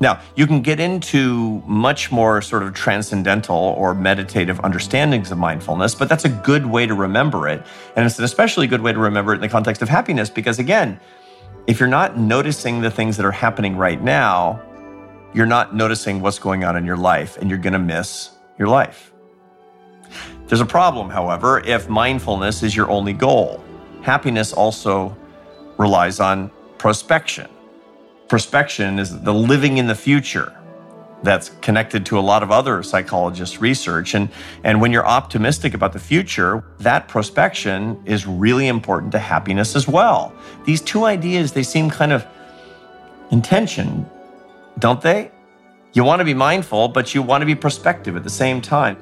Now, 0.00 0.20
you 0.36 0.46
can 0.46 0.62
get 0.62 0.78
into 0.78 1.60
much 1.66 2.12
more 2.12 2.40
sort 2.40 2.62
of 2.62 2.72
transcendental 2.72 3.56
or 3.56 3.94
meditative 3.94 4.60
understandings 4.60 5.32
of 5.32 5.38
mindfulness, 5.38 5.96
but 5.96 6.08
that's 6.08 6.24
a 6.24 6.28
good 6.28 6.66
way 6.66 6.86
to 6.86 6.94
remember 6.94 7.48
it. 7.48 7.66
And 7.96 8.06
it's 8.06 8.18
an 8.18 8.24
especially 8.24 8.68
good 8.68 8.80
way 8.80 8.92
to 8.92 8.98
remember 8.98 9.32
it 9.32 9.36
in 9.36 9.40
the 9.40 9.48
context 9.48 9.82
of 9.82 9.88
happiness 9.88 10.30
because, 10.30 10.60
again, 10.60 11.00
if 11.68 11.78
you're 11.78 11.88
not 11.88 12.16
noticing 12.16 12.80
the 12.80 12.90
things 12.90 13.18
that 13.18 13.26
are 13.26 13.30
happening 13.30 13.76
right 13.76 14.02
now, 14.02 14.62
you're 15.34 15.46
not 15.46 15.76
noticing 15.76 16.22
what's 16.22 16.38
going 16.38 16.64
on 16.64 16.78
in 16.78 16.86
your 16.86 16.96
life 16.96 17.36
and 17.36 17.50
you're 17.50 17.58
going 17.58 17.74
to 17.74 17.78
miss 17.78 18.30
your 18.58 18.68
life. 18.68 19.12
There's 20.46 20.62
a 20.62 20.66
problem, 20.66 21.10
however, 21.10 21.60
if 21.60 21.90
mindfulness 21.90 22.62
is 22.62 22.74
your 22.74 22.88
only 22.88 23.12
goal. 23.12 23.62
Happiness 24.00 24.54
also 24.54 25.14
relies 25.76 26.20
on 26.20 26.50
prospection. 26.78 27.48
Prospection 28.28 28.98
is 28.98 29.20
the 29.20 29.34
living 29.34 29.76
in 29.76 29.86
the 29.86 29.94
future 29.94 30.57
that's 31.22 31.50
connected 31.62 32.06
to 32.06 32.18
a 32.18 32.20
lot 32.20 32.42
of 32.42 32.50
other 32.50 32.82
psychologists' 32.82 33.60
research. 33.60 34.14
And, 34.14 34.28
and 34.64 34.80
when 34.80 34.92
you're 34.92 35.06
optimistic 35.06 35.74
about 35.74 35.92
the 35.92 35.98
future, 35.98 36.64
that 36.78 37.08
prospection 37.08 38.00
is 38.06 38.26
really 38.26 38.68
important 38.68 39.12
to 39.12 39.18
happiness 39.18 39.74
as 39.74 39.88
well. 39.88 40.32
These 40.64 40.80
two 40.80 41.04
ideas, 41.04 41.52
they 41.52 41.62
seem 41.64 41.90
kind 41.90 42.12
of 42.12 42.26
in 43.30 43.42
tension, 43.42 44.08
don't 44.78 45.00
they? 45.00 45.30
You 45.92 46.04
want 46.04 46.20
to 46.20 46.24
be 46.24 46.34
mindful, 46.34 46.88
but 46.88 47.14
you 47.14 47.22
want 47.22 47.42
to 47.42 47.46
be 47.46 47.54
prospective 47.54 48.16
at 48.16 48.22
the 48.22 48.30
same 48.30 48.60
time. 48.60 48.96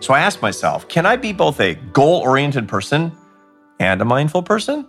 So 0.00 0.14
I 0.14 0.20
asked 0.20 0.42
myself, 0.42 0.88
can 0.88 1.06
I 1.06 1.16
be 1.16 1.32
both 1.32 1.60
a 1.60 1.74
goal 1.74 2.20
oriented 2.20 2.68
person 2.68 3.12
and 3.78 4.00
a 4.00 4.04
mindful 4.04 4.42
person? 4.42 4.86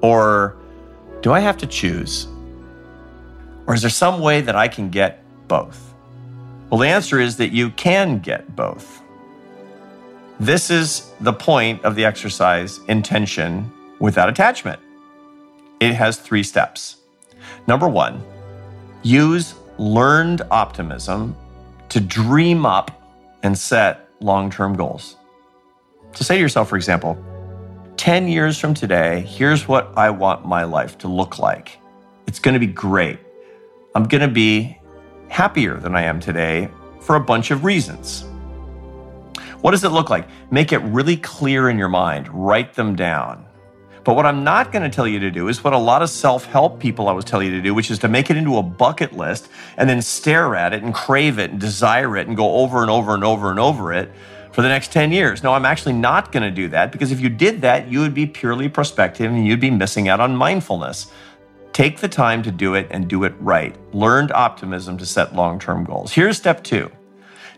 Or 0.00 0.56
do 1.22 1.32
I 1.32 1.40
have 1.40 1.58
to 1.58 1.66
choose? 1.66 2.26
Or 3.66 3.74
is 3.74 3.82
there 3.82 3.90
some 3.90 4.20
way 4.20 4.40
that 4.40 4.56
I 4.56 4.68
can 4.68 4.90
get 4.90 5.24
both? 5.48 5.89
Well, 6.70 6.78
the 6.78 6.88
answer 6.88 7.18
is 7.18 7.36
that 7.38 7.50
you 7.50 7.70
can 7.70 8.20
get 8.20 8.54
both. 8.54 9.02
This 10.38 10.70
is 10.70 11.12
the 11.20 11.32
point 11.32 11.84
of 11.84 11.96
the 11.96 12.04
exercise 12.04 12.78
intention 12.86 13.70
without 13.98 14.28
attachment. 14.28 14.80
It 15.80 15.94
has 15.94 16.16
three 16.16 16.44
steps. 16.44 16.96
Number 17.66 17.88
one, 17.88 18.22
use 19.02 19.54
learned 19.78 20.42
optimism 20.50 21.36
to 21.88 22.00
dream 22.00 22.64
up 22.64 22.90
and 23.42 23.58
set 23.58 24.08
long 24.20 24.50
term 24.50 24.76
goals. 24.76 25.16
So 26.12 26.24
say 26.24 26.36
to 26.36 26.40
yourself, 26.40 26.68
for 26.68 26.76
example, 26.76 27.22
10 27.96 28.28
years 28.28 28.58
from 28.58 28.74
today, 28.74 29.22
here's 29.22 29.68
what 29.68 29.92
I 29.96 30.10
want 30.10 30.46
my 30.46 30.64
life 30.64 30.98
to 30.98 31.08
look 31.08 31.38
like. 31.38 31.78
It's 32.26 32.38
going 32.38 32.54
to 32.54 32.60
be 32.60 32.66
great. 32.66 33.18
I'm 33.94 34.04
going 34.04 34.22
to 34.22 34.28
be 34.28 34.79
happier 35.30 35.78
than 35.78 35.94
I 35.94 36.02
am 36.02 36.20
today 36.20 36.68
for 37.00 37.14
a 37.16 37.20
bunch 37.20 37.50
of 37.50 37.64
reasons. 37.64 38.24
What 39.62 39.70
does 39.70 39.84
it 39.84 39.90
look 39.90 40.10
like? 40.10 40.28
Make 40.50 40.72
it 40.72 40.78
really 40.78 41.16
clear 41.16 41.70
in 41.70 41.78
your 41.78 41.88
mind, 41.88 42.28
write 42.28 42.74
them 42.74 42.96
down. 42.96 43.46
But 44.02 44.16
what 44.16 44.26
I'm 44.26 44.42
not 44.42 44.72
going 44.72 44.82
to 44.82 44.88
tell 44.88 45.06
you 45.06 45.18
to 45.20 45.30
do 45.30 45.48
is 45.48 45.62
what 45.62 45.72
a 45.72 45.78
lot 45.78 46.02
of 46.02 46.10
self 46.10 46.46
help 46.46 46.80
people 46.80 47.08
always 47.08 47.24
tell 47.24 47.42
you 47.42 47.50
to 47.50 47.62
do, 47.62 47.74
which 47.74 47.90
is 47.90 47.98
to 48.00 48.08
make 48.08 48.30
it 48.30 48.36
into 48.36 48.56
a 48.56 48.62
bucket 48.62 49.12
list 49.12 49.48
and 49.76 49.88
then 49.88 50.02
stare 50.02 50.56
at 50.56 50.72
it 50.72 50.82
and 50.82 50.92
crave 50.92 51.38
it 51.38 51.50
and 51.50 51.60
desire 51.60 52.16
it 52.16 52.26
and 52.26 52.36
go 52.36 52.56
over 52.56 52.80
and 52.80 52.90
over 52.90 53.14
and 53.14 53.22
over 53.22 53.50
and 53.50 53.60
over 53.60 53.92
it 53.92 54.10
for 54.52 54.62
the 54.62 54.68
next 54.68 54.90
10 54.92 55.12
years. 55.12 55.42
No, 55.42 55.52
I'm 55.52 55.66
actually 55.66 55.92
not 55.92 56.32
going 56.32 56.42
to 56.42 56.50
do 56.50 56.68
that 56.68 56.90
because 56.90 57.12
if 57.12 57.20
you 57.20 57.28
did 57.28 57.60
that, 57.60 57.88
you 57.88 58.00
would 58.00 58.14
be 58.14 58.26
purely 58.26 58.68
prospective 58.68 59.30
and 59.30 59.46
you'd 59.46 59.60
be 59.60 59.70
missing 59.70 60.08
out 60.08 60.18
on 60.18 60.34
mindfulness. 60.34 61.12
Take 61.72 62.00
the 62.00 62.08
time 62.08 62.42
to 62.42 62.50
do 62.50 62.74
it 62.74 62.88
and 62.90 63.08
do 63.08 63.24
it 63.24 63.34
right. 63.38 63.76
Learned 63.94 64.32
optimism 64.32 64.98
to 64.98 65.06
set 65.06 65.34
long 65.34 65.58
term 65.58 65.84
goals. 65.84 66.12
Here's 66.12 66.36
step 66.36 66.64
two. 66.64 66.90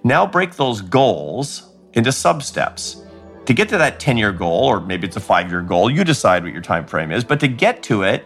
Now 0.05 0.27
break 0.27 0.57
those 0.57 0.81
goals 0.81 1.70
into 1.94 2.12
sub 2.12 2.42
steps. 2.42 3.05
To 3.46 3.55
get 3.55 3.68
to 3.70 3.79
that 3.79 3.98
10 3.98 4.18
year 4.18 4.33
goal, 4.33 4.64
or 4.64 4.81
maybe 4.81 5.07
it's 5.07 5.16
a 5.16 5.20
five 5.20 5.51
year 5.51 5.62
goal, 5.62 5.90
you 5.90 6.05
decide 6.05 6.44
what 6.44 6.53
your 6.53 6.62
time 6.62 6.87
frame 6.87 7.11
is. 7.11 7.25
But 7.25 7.40
to 7.40 7.48
get 7.48 7.83
to 7.85 8.03
it, 8.03 8.25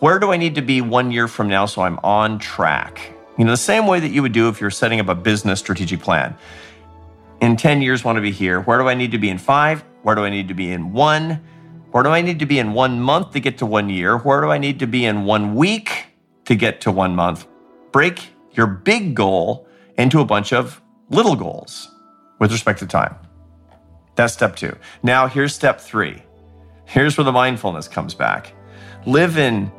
where 0.00 0.18
do 0.18 0.32
I 0.32 0.36
need 0.36 0.54
to 0.54 0.62
be 0.62 0.80
one 0.80 1.10
year 1.10 1.28
from 1.28 1.48
now 1.48 1.66
so 1.66 1.82
I'm 1.82 1.98
on 2.02 2.38
track? 2.38 3.12
You 3.36 3.44
know, 3.44 3.50
the 3.50 3.56
same 3.56 3.86
way 3.86 4.00
that 4.00 4.10
you 4.10 4.22
would 4.22 4.32
do 4.32 4.48
if 4.48 4.60
you're 4.60 4.70
setting 4.70 5.00
up 5.00 5.08
a 5.08 5.14
business 5.14 5.58
strategic 5.58 6.00
plan. 6.00 6.36
In 7.40 7.56
10 7.56 7.82
years, 7.82 8.04
want 8.04 8.16
to 8.16 8.22
be 8.22 8.30
here. 8.30 8.60
Where 8.60 8.78
do 8.78 8.88
I 8.88 8.94
need 8.94 9.10
to 9.12 9.18
be 9.18 9.28
in 9.28 9.38
five? 9.38 9.84
Where 10.02 10.14
do 10.14 10.22
I 10.24 10.30
need 10.30 10.48
to 10.48 10.54
be 10.54 10.70
in 10.70 10.92
one? 10.92 11.44
Where 11.94 12.02
do 12.02 12.10
I 12.10 12.22
need 12.22 12.40
to 12.40 12.46
be 12.46 12.58
in 12.58 12.72
one 12.72 13.00
month 13.00 13.30
to 13.34 13.40
get 13.40 13.58
to 13.58 13.66
one 13.66 13.88
year? 13.88 14.18
Where 14.18 14.40
do 14.40 14.50
I 14.50 14.58
need 14.58 14.80
to 14.80 14.86
be 14.88 15.04
in 15.04 15.26
one 15.26 15.54
week 15.54 16.06
to 16.44 16.56
get 16.56 16.80
to 16.80 16.90
one 16.90 17.14
month? 17.14 17.46
Break 17.92 18.30
your 18.50 18.66
big 18.66 19.14
goal 19.14 19.68
into 19.96 20.18
a 20.18 20.24
bunch 20.24 20.52
of 20.52 20.82
little 21.10 21.36
goals 21.36 21.88
with 22.40 22.50
respect 22.50 22.80
to 22.80 22.86
time. 22.88 23.14
That's 24.16 24.32
step 24.32 24.56
two. 24.56 24.76
Now, 25.04 25.28
here's 25.28 25.54
step 25.54 25.80
three. 25.80 26.20
Here's 26.84 27.16
where 27.16 27.24
the 27.24 27.30
mindfulness 27.30 27.86
comes 27.86 28.12
back. 28.12 28.52
Live 29.06 29.38
in 29.38 29.70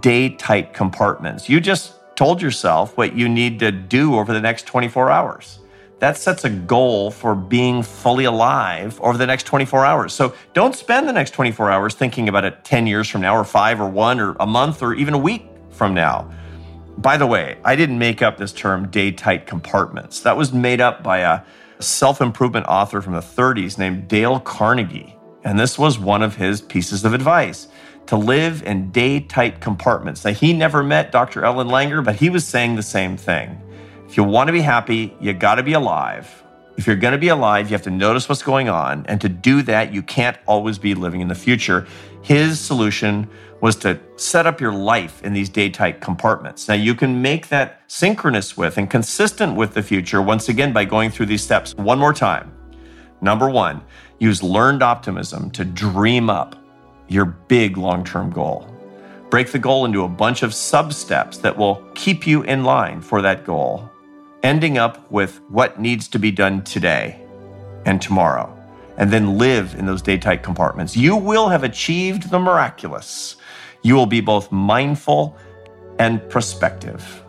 day 0.00 0.30
tight 0.30 0.74
compartments. 0.74 1.48
You 1.48 1.60
just 1.60 1.94
told 2.16 2.42
yourself 2.42 2.96
what 2.96 3.14
you 3.14 3.28
need 3.28 3.60
to 3.60 3.70
do 3.70 4.16
over 4.16 4.32
the 4.32 4.40
next 4.40 4.66
24 4.66 5.08
hours 5.08 5.60
that 6.00 6.16
sets 6.16 6.44
a 6.44 6.50
goal 6.50 7.10
for 7.10 7.34
being 7.34 7.82
fully 7.82 8.24
alive 8.24 9.00
over 9.00 9.16
the 9.16 9.26
next 9.26 9.44
24 9.44 9.84
hours. 9.84 10.12
So 10.12 10.34
don't 10.52 10.74
spend 10.74 11.08
the 11.08 11.12
next 11.12 11.30
24 11.30 11.70
hours 11.70 11.94
thinking 11.94 12.28
about 12.28 12.44
it 12.44 12.64
10 12.64 12.86
years 12.86 13.08
from 13.08 13.20
now, 13.20 13.36
or 13.36 13.44
five, 13.44 13.80
or 13.80 13.88
one, 13.88 14.20
or 14.20 14.36
a 14.40 14.46
month, 14.46 14.82
or 14.82 14.94
even 14.94 15.14
a 15.14 15.18
week 15.18 15.46
from 15.70 15.94
now. 15.94 16.30
By 16.98 17.16
the 17.16 17.26
way, 17.26 17.58
I 17.64 17.76
didn't 17.76 17.98
make 17.98 18.22
up 18.22 18.36
this 18.38 18.52
term 18.52 18.88
day 18.88 19.12
tight 19.12 19.46
compartments. 19.46 20.20
That 20.20 20.36
was 20.36 20.52
made 20.52 20.80
up 20.80 21.02
by 21.02 21.18
a 21.18 21.40
self 21.80 22.20
improvement 22.20 22.66
author 22.66 23.00
from 23.00 23.14
the 23.14 23.20
30s 23.20 23.78
named 23.78 24.08
Dale 24.08 24.40
Carnegie. 24.40 25.16
And 25.42 25.58
this 25.58 25.78
was 25.78 25.98
one 25.98 26.22
of 26.22 26.36
his 26.36 26.60
pieces 26.60 27.04
of 27.04 27.12
advice 27.12 27.68
to 28.06 28.16
live 28.16 28.62
in 28.62 28.90
day 28.90 29.20
tight 29.20 29.60
compartments. 29.60 30.24
Now, 30.24 30.32
he 30.32 30.52
never 30.52 30.82
met 30.82 31.12
Dr. 31.12 31.44
Ellen 31.44 31.68
Langer, 31.68 32.04
but 32.04 32.16
he 32.16 32.30
was 32.30 32.46
saying 32.46 32.76
the 32.76 32.82
same 32.82 33.16
thing. 33.16 33.60
If 34.14 34.18
you 34.18 34.22
want 34.22 34.46
to 34.46 34.52
be 34.52 34.60
happy, 34.60 35.12
you 35.20 35.32
got 35.32 35.56
to 35.56 35.64
be 35.64 35.72
alive. 35.72 36.44
If 36.76 36.86
you're 36.86 36.94
going 36.94 37.14
to 37.14 37.18
be 37.18 37.30
alive, 37.30 37.68
you 37.68 37.74
have 37.74 37.82
to 37.82 37.90
notice 37.90 38.28
what's 38.28 38.44
going 38.44 38.68
on. 38.68 39.04
And 39.06 39.20
to 39.20 39.28
do 39.28 39.60
that, 39.62 39.92
you 39.92 40.02
can't 40.02 40.36
always 40.46 40.78
be 40.78 40.94
living 40.94 41.20
in 41.20 41.26
the 41.26 41.34
future. 41.34 41.84
His 42.22 42.60
solution 42.60 43.28
was 43.60 43.74
to 43.78 43.98
set 44.14 44.46
up 44.46 44.60
your 44.60 44.72
life 44.72 45.20
in 45.24 45.32
these 45.32 45.48
day 45.48 45.68
tight 45.68 46.00
compartments. 46.00 46.68
Now, 46.68 46.74
you 46.74 46.94
can 46.94 47.22
make 47.22 47.48
that 47.48 47.80
synchronous 47.88 48.56
with 48.56 48.78
and 48.78 48.88
consistent 48.88 49.56
with 49.56 49.74
the 49.74 49.82
future 49.82 50.22
once 50.22 50.48
again 50.48 50.72
by 50.72 50.84
going 50.84 51.10
through 51.10 51.26
these 51.26 51.42
steps 51.42 51.74
one 51.74 51.98
more 51.98 52.12
time. 52.12 52.52
Number 53.20 53.50
one, 53.50 53.82
use 54.20 54.44
learned 54.44 54.84
optimism 54.84 55.50
to 55.50 55.64
dream 55.64 56.30
up 56.30 56.54
your 57.08 57.24
big 57.24 57.76
long 57.76 58.04
term 58.04 58.30
goal. 58.30 58.70
Break 59.28 59.50
the 59.50 59.58
goal 59.58 59.84
into 59.84 60.04
a 60.04 60.08
bunch 60.08 60.44
of 60.44 60.54
sub 60.54 60.92
steps 60.92 61.38
that 61.38 61.56
will 61.56 61.84
keep 61.96 62.28
you 62.28 62.44
in 62.44 62.62
line 62.62 63.00
for 63.00 63.20
that 63.20 63.44
goal 63.44 63.90
ending 64.44 64.78
up 64.78 65.10
with 65.10 65.40
what 65.48 65.80
needs 65.80 66.06
to 66.08 66.18
be 66.20 66.30
done 66.30 66.62
today. 66.62 67.18
and 67.86 68.00
tomorrow, 68.00 68.48
and 68.96 69.10
then 69.12 69.36
live 69.38 69.74
in 69.74 69.86
those 69.86 70.02
day 70.02 70.16
tight 70.16 70.42
compartments, 70.42 70.96
you 70.96 71.16
will 71.16 71.48
have 71.48 71.64
achieved 71.64 72.30
the 72.30 72.38
miraculous. 72.38 73.36
You 73.82 73.94
will 73.94 74.06
be 74.06 74.20
both 74.20 74.50
mindful 74.50 75.36
and 75.98 76.26
prospective. 76.30 77.22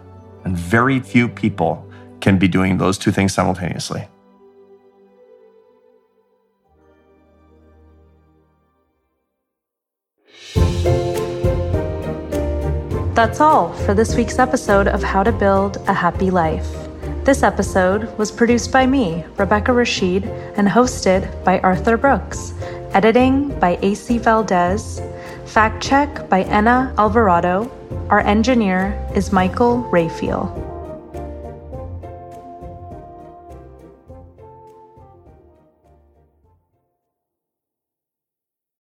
And 0.45 0.55
very 0.57 0.99
few 0.99 1.27
people 1.27 1.85
can 2.21 2.37
be 2.37 2.47
doing 2.47 2.77
those 2.77 2.97
two 2.97 3.11
things 3.11 3.33
simultaneously. 3.33 4.07
That's 13.13 13.39
all 13.39 13.73
for 13.85 13.93
this 13.93 14.15
week's 14.15 14.39
episode 14.39 14.87
of 14.87 15.01
How 15.01 15.23
to 15.23 15.31
Build 15.31 15.77
a 15.87 15.93
Happy 15.93 16.29
Life. 16.29 16.84
This 17.25 17.41
episode 17.41 18.15
was 18.19 18.31
produced 18.31 18.71
by 18.71 18.85
me, 18.85 19.25
Rebecca 19.35 19.73
Rashid, 19.73 20.25
and 20.57 20.67
hosted 20.67 21.43
by 21.43 21.59
Arthur 21.61 21.97
Brooks. 21.97 22.53
Editing 22.91 23.59
by 23.59 23.79
AC 23.81 24.19
Valdez. 24.19 25.01
Fact 25.47 25.81
check 25.81 26.29
by 26.29 26.43
Ena 26.43 26.93
Alvarado. 26.99 27.71
Our 28.11 28.19
engineer 28.19 28.93
is 29.15 29.31
Michael 29.31 29.89
Rayfield. 29.91 30.74